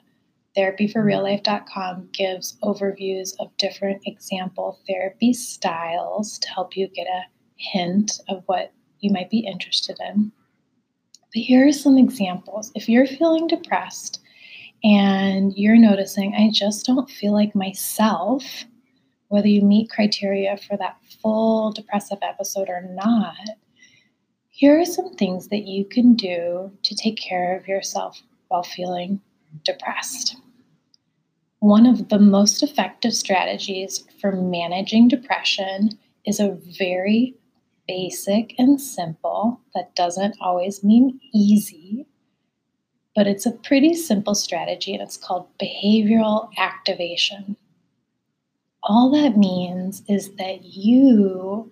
Therapyforreallife.com 0.56 2.10
gives 2.14 2.58
overviews 2.62 3.34
of 3.40 3.56
different 3.58 4.04
example 4.06 4.80
therapy 4.88 5.34
styles 5.34 6.38
to 6.40 6.50
help 6.50 6.78
you 6.78 6.88
get 6.90 7.08
a 7.08 7.24
hint 7.58 8.20
of 8.30 8.44
what 8.46 8.72
you 9.00 9.12
might 9.12 9.30
be 9.30 9.40
interested 9.40 9.98
in. 10.00 10.32
But 11.34 11.42
here 11.42 11.68
are 11.68 11.72
some 11.72 11.98
examples. 11.98 12.72
If 12.76 12.88
you're 12.88 13.08
feeling 13.08 13.48
depressed, 13.48 14.22
and 14.84 15.54
you're 15.56 15.78
noticing, 15.78 16.34
I 16.36 16.50
just 16.52 16.86
don't 16.86 17.10
feel 17.10 17.34
like 17.34 17.56
myself, 17.56 18.66
whether 19.28 19.48
you 19.48 19.62
meet 19.62 19.90
criteria 19.90 20.58
for 20.58 20.78
that 20.78 20.98
full 21.22 21.72
depressive 21.72 22.20
episode 22.22 22.70
or 22.70 22.82
not, 22.94 23.36
here 24.50 24.80
are 24.80 24.86
some 24.86 25.14
things 25.16 25.48
that 25.48 25.66
you 25.66 25.86
can 25.86 26.14
do 26.16 26.72
to 26.84 26.96
take 26.96 27.18
care 27.18 27.58
of 27.58 27.68
yourself 27.68 28.22
while 28.50 28.64
feeling 28.64 29.22
depressed. 29.64 30.36
one 31.60 31.86
of 31.86 32.10
the 32.10 32.20
most 32.20 32.64
effective 32.64 33.14
strategies 33.14 34.04
for 34.20 34.32
managing 34.32 35.08
depression 35.08 35.90
is 36.26 36.40
a 36.40 36.58
very 36.78 37.36
basic 37.88 38.56
and 38.58 38.82
simple, 38.82 39.62
that 39.76 39.94
doesn't 39.96 40.36
always 40.42 40.84
mean 40.84 41.20
easy, 41.34 42.08
but 43.16 43.28
it's 43.28 43.46
a 43.46 43.52
pretty 43.52 43.94
simple 43.94 44.36
strategy 44.36 44.94
and 44.94 45.02
it's 45.02 45.18
called 45.18 45.48
behavioral 45.58 46.50
activation. 46.58 47.56
All 48.84 49.12
that 49.12 49.38
means 49.38 50.02
is 50.08 50.34
that 50.36 50.64
you 50.64 51.72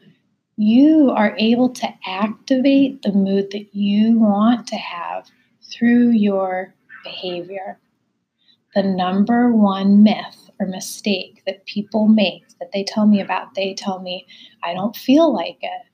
you 0.58 1.10
are 1.12 1.36
able 1.38 1.70
to 1.70 1.88
activate 2.06 3.02
the 3.02 3.14
mood 3.14 3.50
that 3.52 3.74
you 3.74 4.20
want 4.20 4.68
to 4.68 4.76
have 4.76 5.26
through 5.72 6.10
your 6.10 6.74
behavior 7.04 7.80
the 8.76 8.84
number 8.84 9.52
one 9.52 10.04
myth 10.04 10.50
or 10.60 10.68
mistake 10.68 11.42
that 11.46 11.66
people 11.66 12.08
make 12.08 12.44
that 12.60 12.72
they 12.72 12.84
tell 12.84 13.08
me 13.08 13.20
about. 13.22 13.56
They 13.56 13.74
tell 13.74 14.00
me, 14.00 14.28
I 14.64 14.74
don't 14.74 14.96
feel 14.96 15.34
like 15.34 15.58
it, 15.62 15.86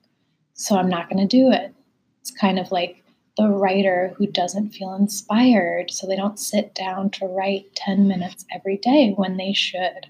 so 0.54 0.76
I'm 0.76 0.88
not 0.88 1.08
going 1.08 1.26
to 1.26 1.36
do 1.36 1.50
it. 1.50 1.74
It's 2.20 2.30
kind 2.30 2.58
of 2.58 2.70
like 2.70 3.02
the 3.36 3.48
writer 3.48 4.14
who 4.16 4.26
doesn't 4.26 4.70
feel 4.70 4.94
inspired, 4.94 5.90
so 5.90 6.06
they 6.06 6.16
don't 6.16 6.38
sit 6.38 6.74
down 6.74 7.10
to 7.10 7.26
write 7.26 7.74
10 7.74 8.08
minutes 8.08 8.46
every 8.54 8.78
day 8.78 9.12
when 9.16 9.36
they 9.36 9.52
should. 9.52 10.06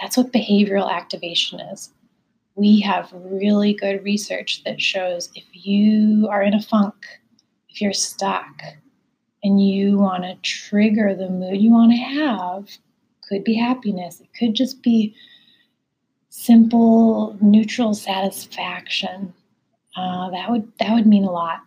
That's 0.00 0.16
what 0.16 0.32
behavioral 0.32 0.90
activation 0.90 1.60
is. 1.60 1.90
We 2.54 2.80
have 2.80 3.12
really 3.12 3.74
good 3.74 4.02
research 4.02 4.64
that 4.64 4.80
shows 4.80 5.30
if 5.34 5.44
you 5.52 6.28
are 6.30 6.42
in 6.42 6.54
a 6.54 6.62
funk, 6.62 6.94
if 7.68 7.80
you're 7.80 7.92
stuck, 7.92 8.62
and 9.42 9.64
you 9.64 9.98
want 9.98 10.24
to 10.24 10.34
trigger 10.42 11.14
the 11.14 11.28
mood 11.28 11.60
you 11.60 11.70
want 11.70 11.92
to 11.92 11.98
have, 11.98 12.68
could 13.28 13.44
be 13.44 13.54
happiness, 13.54 14.20
it 14.20 14.28
could 14.38 14.54
just 14.54 14.82
be 14.82 15.14
simple 16.30 17.36
neutral 17.40 17.94
satisfaction. 17.94 19.34
Uh, 19.96 20.30
that 20.30 20.50
would 20.50 20.70
that 20.78 20.92
would 20.92 21.06
mean 21.06 21.24
a 21.24 21.30
lot. 21.30 21.60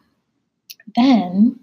Then 0.96 1.60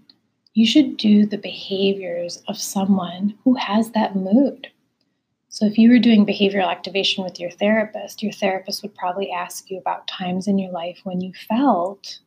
you 0.55 0.67
should 0.67 0.97
do 0.97 1.27
the 1.27 1.39
behaviors 1.39 2.43
of 2.49 2.59
someone 2.59 3.35
who 3.45 3.55
has 3.55 3.93
that 3.93 4.17
mood. 4.17 4.69
So 5.51 5.67
if 5.67 5.79
you 5.79 5.91
were 5.91 5.99
doing 5.99 6.27
behavioral 6.27 6.71
activation 6.71 7.25
with 7.25 7.41
your 7.41 7.51
therapist, 7.51 8.23
your 8.23 8.33
therapist 8.33 8.83
would 8.83 8.95
probably 8.95 9.31
ask 9.31 9.71
you 9.71 9.79
about 9.79 10.07
times 10.07 10.47
in 10.47 10.59
your 10.59 10.71
life 10.71 11.01
when 11.05 11.21
you 11.21 11.33
felt 11.49 12.19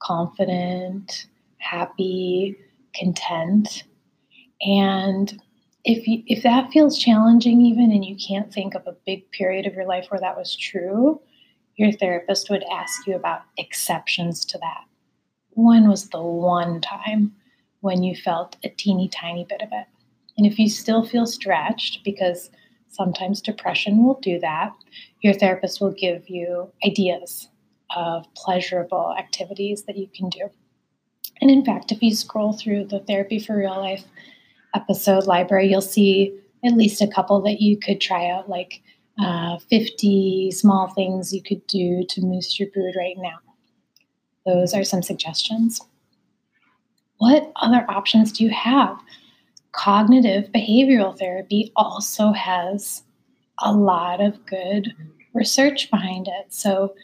confident, 0.00 1.26
happy, 1.58 2.56
content. 2.94 3.84
And 4.60 5.40
if 5.84 6.06
you, 6.06 6.22
if 6.26 6.42
that 6.42 6.70
feels 6.70 6.98
challenging 6.98 7.60
even 7.60 7.92
and 7.92 8.04
you 8.04 8.16
can't 8.16 8.52
think 8.52 8.74
of 8.74 8.86
a 8.86 8.96
big 9.06 9.30
period 9.30 9.66
of 9.66 9.74
your 9.74 9.86
life 9.86 10.06
where 10.08 10.20
that 10.20 10.36
was 10.36 10.56
true, 10.56 11.20
your 11.76 11.92
therapist 11.92 12.50
would 12.50 12.64
ask 12.72 13.06
you 13.06 13.14
about 13.14 13.42
exceptions 13.58 14.44
to 14.46 14.58
that. 14.58 14.84
When 15.54 15.88
was 15.88 16.08
the 16.08 16.22
one 16.22 16.80
time 16.80 17.34
when 17.80 18.02
you 18.02 18.14
felt 18.14 18.56
a 18.64 18.68
teeny 18.68 19.08
tiny 19.08 19.44
bit 19.44 19.62
of 19.62 19.68
it? 19.72 19.86
And 20.36 20.46
if 20.46 20.58
you 20.58 20.68
still 20.68 21.04
feel 21.04 21.26
stretched, 21.26 22.02
because 22.04 22.50
sometimes 22.88 23.40
depression 23.40 24.04
will 24.04 24.18
do 24.20 24.38
that, 24.40 24.72
your 25.20 25.34
therapist 25.34 25.80
will 25.80 25.92
give 25.92 26.28
you 26.28 26.70
ideas 26.84 27.48
of 27.94 28.26
pleasurable 28.34 29.14
activities 29.16 29.84
that 29.84 29.96
you 29.96 30.08
can 30.14 30.28
do. 30.28 30.50
And 31.40 31.50
in 31.50 31.64
fact, 31.64 31.92
if 31.92 32.02
you 32.02 32.14
scroll 32.14 32.52
through 32.52 32.86
the 32.86 33.00
Therapy 33.00 33.38
for 33.38 33.56
Real 33.56 33.78
Life 33.78 34.04
episode 34.74 35.26
library, 35.26 35.70
you'll 35.70 35.80
see 35.80 36.36
at 36.64 36.74
least 36.74 37.02
a 37.02 37.08
couple 37.08 37.40
that 37.42 37.60
you 37.60 37.78
could 37.78 38.00
try 38.00 38.28
out, 38.28 38.48
like 38.48 38.82
uh, 39.20 39.58
50 39.70 40.50
small 40.50 40.88
things 40.88 41.32
you 41.32 41.42
could 41.42 41.64
do 41.66 42.04
to 42.08 42.20
boost 42.20 42.58
your 42.58 42.68
mood 42.74 42.94
right 42.96 43.16
now. 43.18 43.38
Those 44.46 44.74
are 44.74 44.84
some 44.84 45.02
suggestions. 45.02 45.80
What 47.18 47.52
other 47.56 47.84
options 47.88 48.32
do 48.32 48.44
you 48.44 48.50
have? 48.50 48.98
Cognitive 49.72 50.50
behavioral 50.52 51.18
therapy 51.18 51.72
also 51.76 52.32
has 52.32 53.02
a 53.60 53.72
lot 53.72 54.20
of 54.20 54.44
good 54.46 54.94
research 55.32 55.90
behind 55.90 56.28
it. 56.28 56.52
So, 56.52 56.94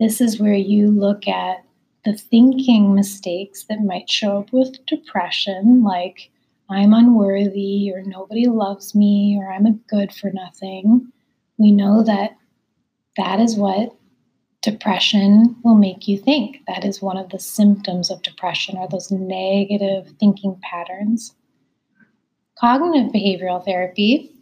this 0.00 0.20
is 0.20 0.40
where 0.40 0.54
you 0.54 0.90
look 0.90 1.26
at 1.26 1.64
the 2.04 2.16
thinking 2.16 2.94
mistakes 2.94 3.64
that 3.64 3.82
might 3.82 4.08
show 4.08 4.38
up 4.38 4.52
with 4.52 4.86
depression, 4.86 5.82
like 5.82 6.30
I'm 6.70 6.94
unworthy, 6.94 7.90
or 7.92 8.02
nobody 8.02 8.46
loves 8.46 8.94
me, 8.94 9.36
or 9.38 9.50
I'm 9.50 9.66
a 9.66 9.78
good 9.88 10.12
for 10.12 10.30
nothing, 10.30 11.12
we 11.58 11.72
know 11.72 12.02
that 12.04 12.36
that 13.16 13.40
is 13.40 13.56
what 13.56 13.94
depression 14.62 15.56
will 15.62 15.76
make 15.76 16.08
you 16.08 16.18
think. 16.18 16.60
That 16.66 16.84
is 16.84 17.02
one 17.02 17.16
of 17.16 17.30
the 17.30 17.38
symptoms 17.38 18.10
of 18.10 18.22
depression, 18.22 18.76
are 18.76 18.88
those 18.88 19.10
negative 19.10 20.12
thinking 20.18 20.58
patterns. 20.62 21.34
Cognitive 22.58 23.12
behavioral 23.12 23.64
therapy 23.64 24.32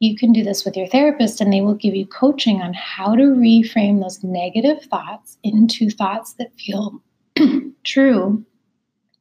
you 0.00 0.16
can 0.16 0.32
do 0.32 0.42
this 0.42 0.64
with 0.64 0.76
your 0.76 0.86
therapist, 0.86 1.40
and 1.40 1.52
they 1.52 1.60
will 1.60 1.74
give 1.74 1.94
you 1.94 2.06
coaching 2.06 2.62
on 2.62 2.72
how 2.72 3.14
to 3.14 3.22
reframe 3.22 4.00
those 4.00 4.24
negative 4.24 4.82
thoughts 4.84 5.36
into 5.44 5.90
thoughts 5.90 6.32
that 6.34 6.58
feel 6.58 7.02
true 7.84 8.44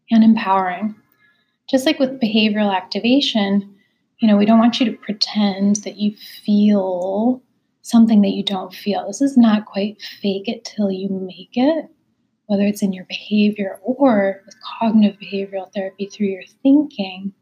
and 0.10 0.24
empowering. 0.24 0.96
Just 1.70 1.86
like 1.86 2.00
with 2.00 2.22
behavioral 2.22 2.74
activation, 2.74 3.76
you 4.20 4.28
know, 4.28 4.38
we 4.38 4.46
don't 4.46 4.58
want 4.58 4.80
you 4.80 4.86
to 4.90 4.98
pretend 4.98 5.78
that 5.78 5.98
you 5.98 6.16
feel 6.46 7.44
something 7.90 8.22
that 8.22 8.30
you 8.30 8.44
don't 8.44 8.74
feel. 8.74 9.08
This 9.08 9.22
is 9.22 9.38
not 9.38 9.66
quite 9.66 10.02
fake 10.22 10.48
it 10.48 10.66
till 10.66 10.92
you 10.92 11.10
make 11.10 11.52
it, 11.54 11.86
whether 12.46 12.64
it's 12.64 12.84
in 12.84 12.94
your 12.94 13.06
behavior 13.06 13.80
or 13.84 14.42
with 14.46 14.56
cognitive 14.80 15.20
behavioral 15.20 15.74
therapy 15.74 16.08
through 16.08 16.28
your 16.28 16.44
thinking. 16.64 17.34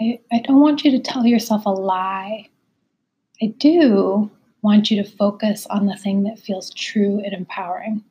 I, 0.00 0.18
I 0.32 0.40
don't 0.40 0.60
want 0.60 0.84
you 0.84 0.90
to 0.92 0.98
tell 0.98 1.26
yourself 1.26 1.66
a 1.66 1.70
lie 1.70 2.48
I 3.42 3.46
do 3.58 4.30
want 4.62 4.90
you 4.90 5.02
to 5.02 5.10
focus 5.10 5.66
on 5.66 5.86
the 5.86 5.96
thing 5.96 6.22
that 6.22 6.38
feels 6.38 6.72
true 6.72 7.20
and 7.24 7.34
empowering. 7.34 8.02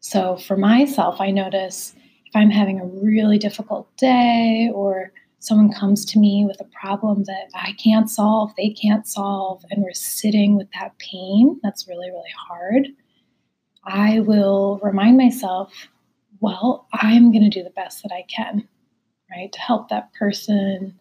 So 0.00 0.36
for 0.36 0.56
myself, 0.56 1.20
I 1.20 1.30
notice 1.30 1.94
if 2.26 2.34
I'm 2.36 2.50
having 2.50 2.80
a 2.80 2.86
really 2.86 3.38
difficult 3.38 3.94
day 3.96 4.70
or 4.74 5.12
someone 5.40 5.72
comes 5.72 6.04
to 6.04 6.18
me 6.18 6.44
with 6.46 6.60
a 6.60 6.64
problem 6.64 7.24
that 7.24 7.48
I 7.54 7.72
can't 7.72 8.10
solve, 8.10 8.52
they 8.56 8.70
can't 8.70 9.06
solve, 9.06 9.64
and 9.70 9.82
we're 9.82 9.92
sitting 9.92 10.56
with 10.56 10.68
that 10.78 10.98
pain 10.98 11.60
that's 11.62 11.88
really, 11.88 12.10
really 12.10 12.32
hard, 12.48 12.88
I 13.84 14.20
will 14.20 14.80
remind 14.82 15.16
myself, 15.16 15.72
well, 16.40 16.86
I'm 16.92 17.32
going 17.32 17.48
to 17.48 17.58
do 17.58 17.64
the 17.64 17.70
best 17.70 18.02
that 18.02 18.12
I 18.12 18.24
can, 18.28 18.68
right? 19.30 19.50
To 19.52 19.60
help 19.60 19.88
that 19.88 20.12
person, 20.14 20.98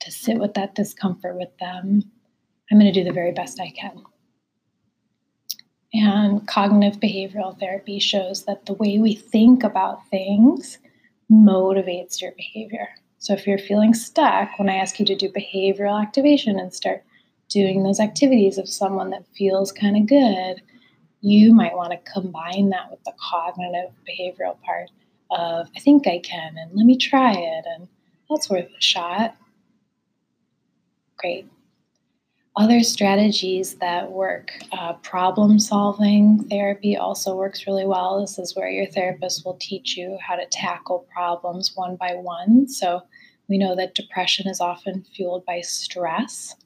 to 0.00 0.12
sit 0.12 0.38
with 0.38 0.54
that 0.54 0.74
discomfort 0.74 1.36
with 1.36 1.56
them, 1.58 2.02
I'm 2.70 2.78
going 2.78 2.92
to 2.92 3.00
do 3.00 3.04
the 3.04 3.14
very 3.14 3.32
best 3.32 3.60
I 3.60 3.70
can. 3.70 4.02
And 5.94 6.46
cognitive 6.46 7.00
behavioral 7.00 7.58
therapy 7.58 7.98
shows 7.98 8.44
that 8.44 8.66
the 8.66 8.74
way 8.74 8.98
we 8.98 9.14
think 9.14 9.64
about 9.64 10.06
things 10.10 10.78
motivates 11.32 12.20
your 12.20 12.32
behavior. 12.32 12.90
So 13.18 13.32
if 13.32 13.46
you're 13.46 13.58
feeling 13.58 13.94
stuck, 13.94 14.58
when 14.58 14.68
I 14.68 14.76
ask 14.76 14.98
you 14.98 15.06
to 15.06 15.16
do 15.16 15.28
behavioral 15.28 16.00
activation 16.00 16.58
and 16.58 16.72
start 16.72 17.02
doing 17.48 17.82
those 17.82 18.00
activities 18.00 18.58
of 18.58 18.68
someone 18.68 19.10
that 19.10 19.26
feels 19.36 19.72
kind 19.72 19.96
of 19.96 20.06
good, 20.06 20.62
you 21.20 21.52
might 21.52 21.74
want 21.74 21.92
to 21.92 22.12
combine 22.12 22.70
that 22.70 22.90
with 22.90 23.02
the 23.04 23.12
cognitive 23.18 23.90
behavioral 24.08 24.60
part 24.62 24.90
of, 25.30 25.68
I 25.76 25.80
think 25.80 26.06
I 26.06 26.20
can, 26.20 26.56
and 26.56 26.70
let 26.74 26.86
me 26.86 26.96
try 26.96 27.32
it, 27.32 27.64
and 27.74 27.88
that's 28.30 28.48
worth 28.48 28.68
a 28.68 28.80
shot. 28.80 29.36
Great 31.16 31.48
other 32.58 32.82
strategies 32.82 33.76
that 33.76 34.10
work. 34.10 34.52
Uh, 34.72 34.92
problem 34.94 35.60
solving 35.60 36.44
therapy 36.50 36.96
also 36.96 37.36
works 37.36 37.68
really 37.68 37.86
well. 37.86 38.20
This 38.20 38.36
is 38.36 38.56
where 38.56 38.68
your 38.68 38.86
therapist 38.86 39.44
will 39.44 39.56
teach 39.60 39.96
you 39.96 40.18
how 40.20 40.34
to 40.34 40.44
tackle 40.50 41.06
problems 41.12 41.72
one 41.76 41.94
by 41.94 42.14
one. 42.14 42.68
So, 42.68 43.02
we 43.48 43.58
know 43.58 43.76
that 43.76 43.94
depression 43.94 44.48
is 44.48 44.60
often 44.60 45.06
fueled 45.14 45.46
by 45.46 45.60
stress. 45.60 46.56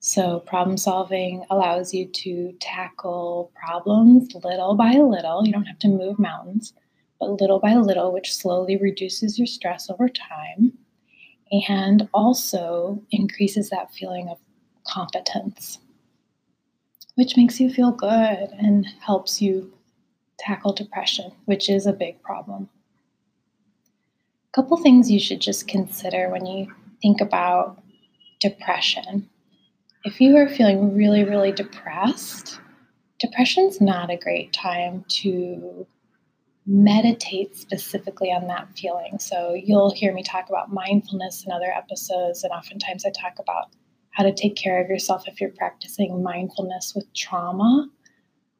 So, 0.00 0.40
problem 0.40 0.76
solving 0.76 1.46
allows 1.48 1.94
you 1.94 2.06
to 2.06 2.52
tackle 2.60 3.50
problems 3.54 4.34
little 4.44 4.74
by 4.74 4.92
little. 4.92 5.46
You 5.46 5.52
don't 5.52 5.64
have 5.64 5.78
to 5.80 5.88
move 5.88 6.18
mountains, 6.18 6.74
but 7.18 7.40
little 7.40 7.60
by 7.60 7.76
little, 7.76 8.12
which 8.12 8.34
slowly 8.34 8.76
reduces 8.76 9.38
your 9.38 9.46
stress 9.46 9.88
over 9.88 10.08
time 10.08 10.74
and 11.50 12.08
also 12.12 13.02
increases 13.10 13.70
that 13.70 13.92
feeling 13.92 14.28
of 14.28 14.38
competence, 14.90 15.78
which 17.14 17.36
makes 17.36 17.60
you 17.60 17.70
feel 17.70 17.92
good 17.92 18.48
and 18.58 18.86
helps 19.00 19.40
you 19.40 19.72
tackle 20.38 20.72
depression, 20.72 21.30
which 21.44 21.68
is 21.68 21.86
a 21.86 21.92
big 21.92 22.20
problem. 22.22 22.68
A 24.48 24.52
couple 24.52 24.76
things 24.78 25.10
you 25.10 25.20
should 25.20 25.40
just 25.40 25.68
consider 25.68 26.28
when 26.28 26.46
you 26.46 26.66
think 27.02 27.20
about 27.20 27.80
depression. 28.40 29.28
if 30.04 30.20
you 30.20 30.36
are 30.36 30.48
feeling 30.48 30.96
really, 30.96 31.24
really 31.24 31.52
depressed, 31.52 32.58
depression's 33.18 33.80
not 33.80 34.10
a 34.10 34.16
great 34.16 34.52
time 34.52 35.04
to 35.08 35.86
meditate 36.66 37.56
specifically 37.56 38.30
on 38.32 38.46
that 38.46 38.68
feeling. 38.76 39.18
So 39.18 39.54
you'll 39.54 39.92
hear 39.92 40.14
me 40.14 40.22
talk 40.22 40.48
about 40.48 40.72
mindfulness 40.72 41.44
in 41.44 41.52
other 41.52 41.70
episodes, 41.70 42.44
and 42.44 42.52
oftentimes 42.52 43.04
I 43.04 43.10
talk 43.10 43.38
about 43.38 43.70
how 44.10 44.24
to 44.24 44.32
take 44.32 44.56
care 44.56 44.82
of 44.82 44.88
yourself 44.88 45.28
if 45.28 45.40
you're 45.40 45.50
practicing 45.50 46.22
mindfulness 46.22 46.94
with 46.94 47.12
trauma. 47.14 47.88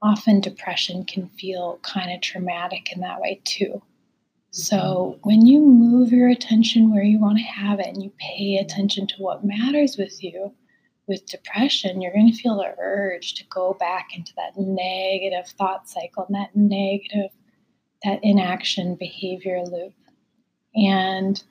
Often 0.03 0.41
depression 0.41 1.05
can 1.05 1.27
feel 1.29 1.79
kind 1.83 2.13
of 2.13 2.21
traumatic 2.21 2.93
in 2.93 3.01
that 3.01 3.21
way 3.21 3.41
too. 3.45 3.83
So 4.51 4.77
mm-hmm. 4.77 5.29
when 5.29 5.47
you 5.47 5.61
move 5.61 6.13
your 6.13 6.29
attention 6.29 6.93
where 6.93 7.03
you 7.03 7.21
want 7.21 7.39
to 7.39 7.45
have 7.45 7.81
it 7.81 7.87
and 7.87 8.03
you 8.03 8.13
pay 8.19 8.57
attention 8.57 9.07
to 9.09 9.15
what 9.19 9.45
matters 9.45 9.97
with 9.97 10.23
you, 10.23 10.53
with 11.07 11.27
depression, 11.27 12.01
you're 12.01 12.13
going 12.13 12.31
to 12.31 12.39
feel 12.39 12.57
the 12.57 12.75
urge 12.79 13.35
to 13.35 13.45
go 13.49 13.75
back 13.75 14.11
into 14.17 14.33
that 14.37 14.57
negative 14.57 15.49
thought 15.59 15.89
cycle 15.89 16.25
and 16.29 16.37
that 16.37 16.55
negative, 16.55 17.31
that 18.05 18.21
inaction 18.23 18.95
behavior 18.95 19.63
loop. 19.65 19.93
And 20.75 21.43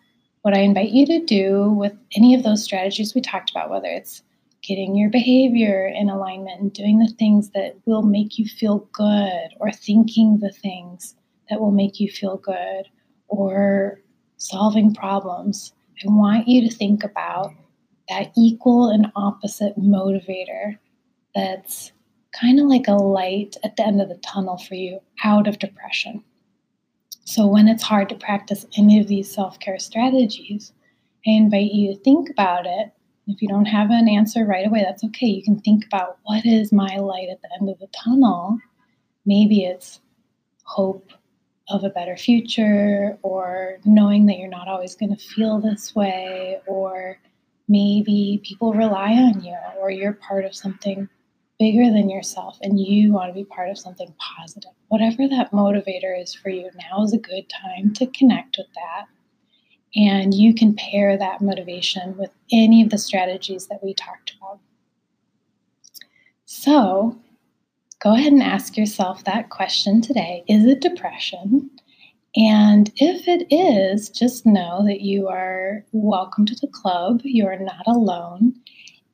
what 0.41 0.55
I 0.55 0.61
invite 0.61 0.89
you 0.89 1.05
to 1.05 1.25
do 1.25 1.69
with 1.69 1.93
any 2.15 2.33
of 2.33 2.43
those 2.43 2.63
strategies 2.63 3.13
we 3.13 3.21
talked 3.21 3.51
about, 3.51 3.69
whether 3.69 3.87
it's 3.87 4.23
getting 4.61 4.95
your 4.95 5.09
behavior 5.09 5.87
in 5.87 6.09
alignment 6.09 6.59
and 6.59 6.73
doing 6.73 6.99
the 6.99 7.13
things 7.17 7.49
that 7.51 7.77
will 7.85 8.01
make 8.01 8.37
you 8.37 8.45
feel 8.45 8.87
good, 8.91 9.49
or 9.59 9.71
thinking 9.71 10.39
the 10.39 10.51
things 10.51 11.15
that 11.49 11.59
will 11.59 11.71
make 11.71 11.99
you 11.99 12.09
feel 12.09 12.37
good, 12.37 12.87
or 13.27 14.01
solving 14.37 14.93
problems, 14.93 15.73
I 16.03 16.07
want 16.07 16.47
you 16.47 16.67
to 16.67 16.75
think 16.75 17.03
about 17.03 17.53
that 18.07 18.31
equal 18.37 18.89
and 18.89 19.11
opposite 19.15 19.77
motivator 19.77 20.77
that's 21.35 21.91
kind 22.31 22.59
of 22.59 22.67
like 22.67 22.87
a 22.87 22.93
light 22.93 23.55
at 23.63 23.75
the 23.75 23.85
end 23.85 24.01
of 24.01 24.09
the 24.09 24.17
tunnel 24.17 24.57
for 24.57 24.75
you 24.75 24.99
out 25.23 25.47
of 25.47 25.59
depression. 25.59 26.23
So, 27.29 27.45
when 27.45 27.67
it's 27.67 27.83
hard 27.83 28.09
to 28.09 28.15
practice 28.15 28.65
any 28.75 28.99
of 28.99 29.05
these 29.05 29.31
self 29.31 29.59
care 29.59 29.77
strategies, 29.77 30.73
I 31.27 31.29
invite 31.29 31.71
you 31.71 31.93
to 31.93 31.99
think 32.01 32.27
about 32.27 32.65
it. 32.65 32.91
If 33.27 33.39
you 33.39 33.47
don't 33.47 33.67
have 33.67 33.91
an 33.91 34.09
answer 34.09 34.47
right 34.47 34.65
away, 34.65 34.81
that's 34.83 35.03
okay. 35.03 35.27
You 35.27 35.43
can 35.43 35.59
think 35.59 35.85
about 35.85 36.17
what 36.23 36.43
is 36.43 36.73
my 36.73 36.97
light 36.97 37.29
at 37.29 37.39
the 37.43 37.49
end 37.61 37.69
of 37.69 37.77
the 37.77 37.87
tunnel. 38.03 38.57
Maybe 39.27 39.63
it's 39.63 39.99
hope 40.63 41.11
of 41.69 41.83
a 41.83 41.91
better 41.91 42.17
future, 42.17 43.19
or 43.21 43.77
knowing 43.85 44.25
that 44.25 44.39
you're 44.39 44.47
not 44.49 44.67
always 44.67 44.95
going 44.95 45.15
to 45.15 45.23
feel 45.23 45.61
this 45.61 45.93
way, 45.93 46.59
or 46.65 47.19
maybe 47.67 48.41
people 48.43 48.73
rely 48.73 49.11
on 49.11 49.43
you 49.43 49.55
or 49.79 49.91
you're 49.91 50.13
part 50.13 50.45
of 50.45 50.55
something 50.55 51.07
bigger 51.59 51.91
than 51.91 52.09
yourself 52.09 52.57
and 52.61 52.79
you 52.79 53.11
want 53.11 53.29
to 53.29 53.33
be 53.33 53.43
part 53.43 53.69
of 53.69 53.77
something 53.77 54.13
positive. 54.37 54.71
Whatever 54.87 55.27
that 55.27 55.51
motivator 55.51 56.19
is 56.19 56.33
for 56.33 56.49
you, 56.49 56.69
now 56.77 57.03
is 57.03 57.13
a 57.13 57.17
good 57.17 57.49
time 57.49 57.93
to 57.95 58.07
connect 58.07 58.57
with 58.57 58.67
that. 58.75 59.05
And 59.95 60.33
you 60.33 60.53
can 60.53 60.75
pair 60.75 61.17
that 61.17 61.41
motivation 61.41 62.15
with 62.17 62.31
any 62.51 62.81
of 62.81 62.89
the 62.89 62.97
strategies 62.97 63.67
that 63.67 63.83
we 63.83 63.93
talked 63.93 64.35
about. 64.37 64.59
So, 66.45 67.19
go 68.01 68.13
ahead 68.13 68.31
and 68.31 68.41
ask 68.41 68.77
yourself 68.77 69.23
that 69.25 69.49
question 69.49 70.01
today 70.01 70.43
Is 70.47 70.65
it 70.65 70.79
depression? 70.79 71.69
And 72.35 72.91
if 72.95 73.27
it 73.27 73.47
is, 73.51 74.09
just 74.09 74.45
know 74.45 74.85
that 74.85 75.01
you 75.01 75.27
are 75.27 75.83
welcome 75.91 76.45
to 76.45 76.55
the 76.55 76.67
club. 76.67 77.21
You 77.23 77.47
are 77.47 77.57
not 77.57 77.87
alone. 77.87 78.53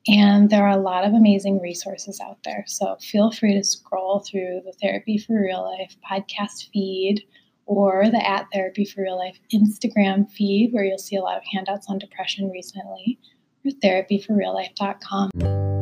And 0.08 0.50
there 0.50 0.64
are 0.64 0.78
a 0.78 0.82
lot 0.82 1.04
of 1.04 1.14
amazing 1.14 1.60
resources 1.60 2.20
out 2.20 2.38
there. 2.44 2.64
So 2.66 2.96
feel 3.00 3.32
free 3.32 3.54
to 3.54 3.64
scroll 3.64 4.20
through 4.20 4.62
the 4.64 4.72
Therapy 4.80 5.18
for 5.18 5.40
Real 5.40 5.62
Life 5.62 5.96
podcast 6.08 6.70
feed 6.72 7.24
or 7.66 8.08
the 8.10 8.24
at 8.24 8.46
Therapy 8.52 8.84
for 8.84 9.02
Real 9.02 9.18
Life 9.18 9.38
Instagram 9.52 10.30
feed, 10.30 10.72
where 10.72 10.84
you'll 10.84 10.98
see 10.98 11.16
a 11.16 11.22
lot 11.22 11.36
of 11.36 11.42
handouts 11.52 11.86
on 11.88 11.98
depression 11.98 12.50
recently, 12.50 13.18
or 13.64 13.72
therapyforreallife.com. 13.72 15.75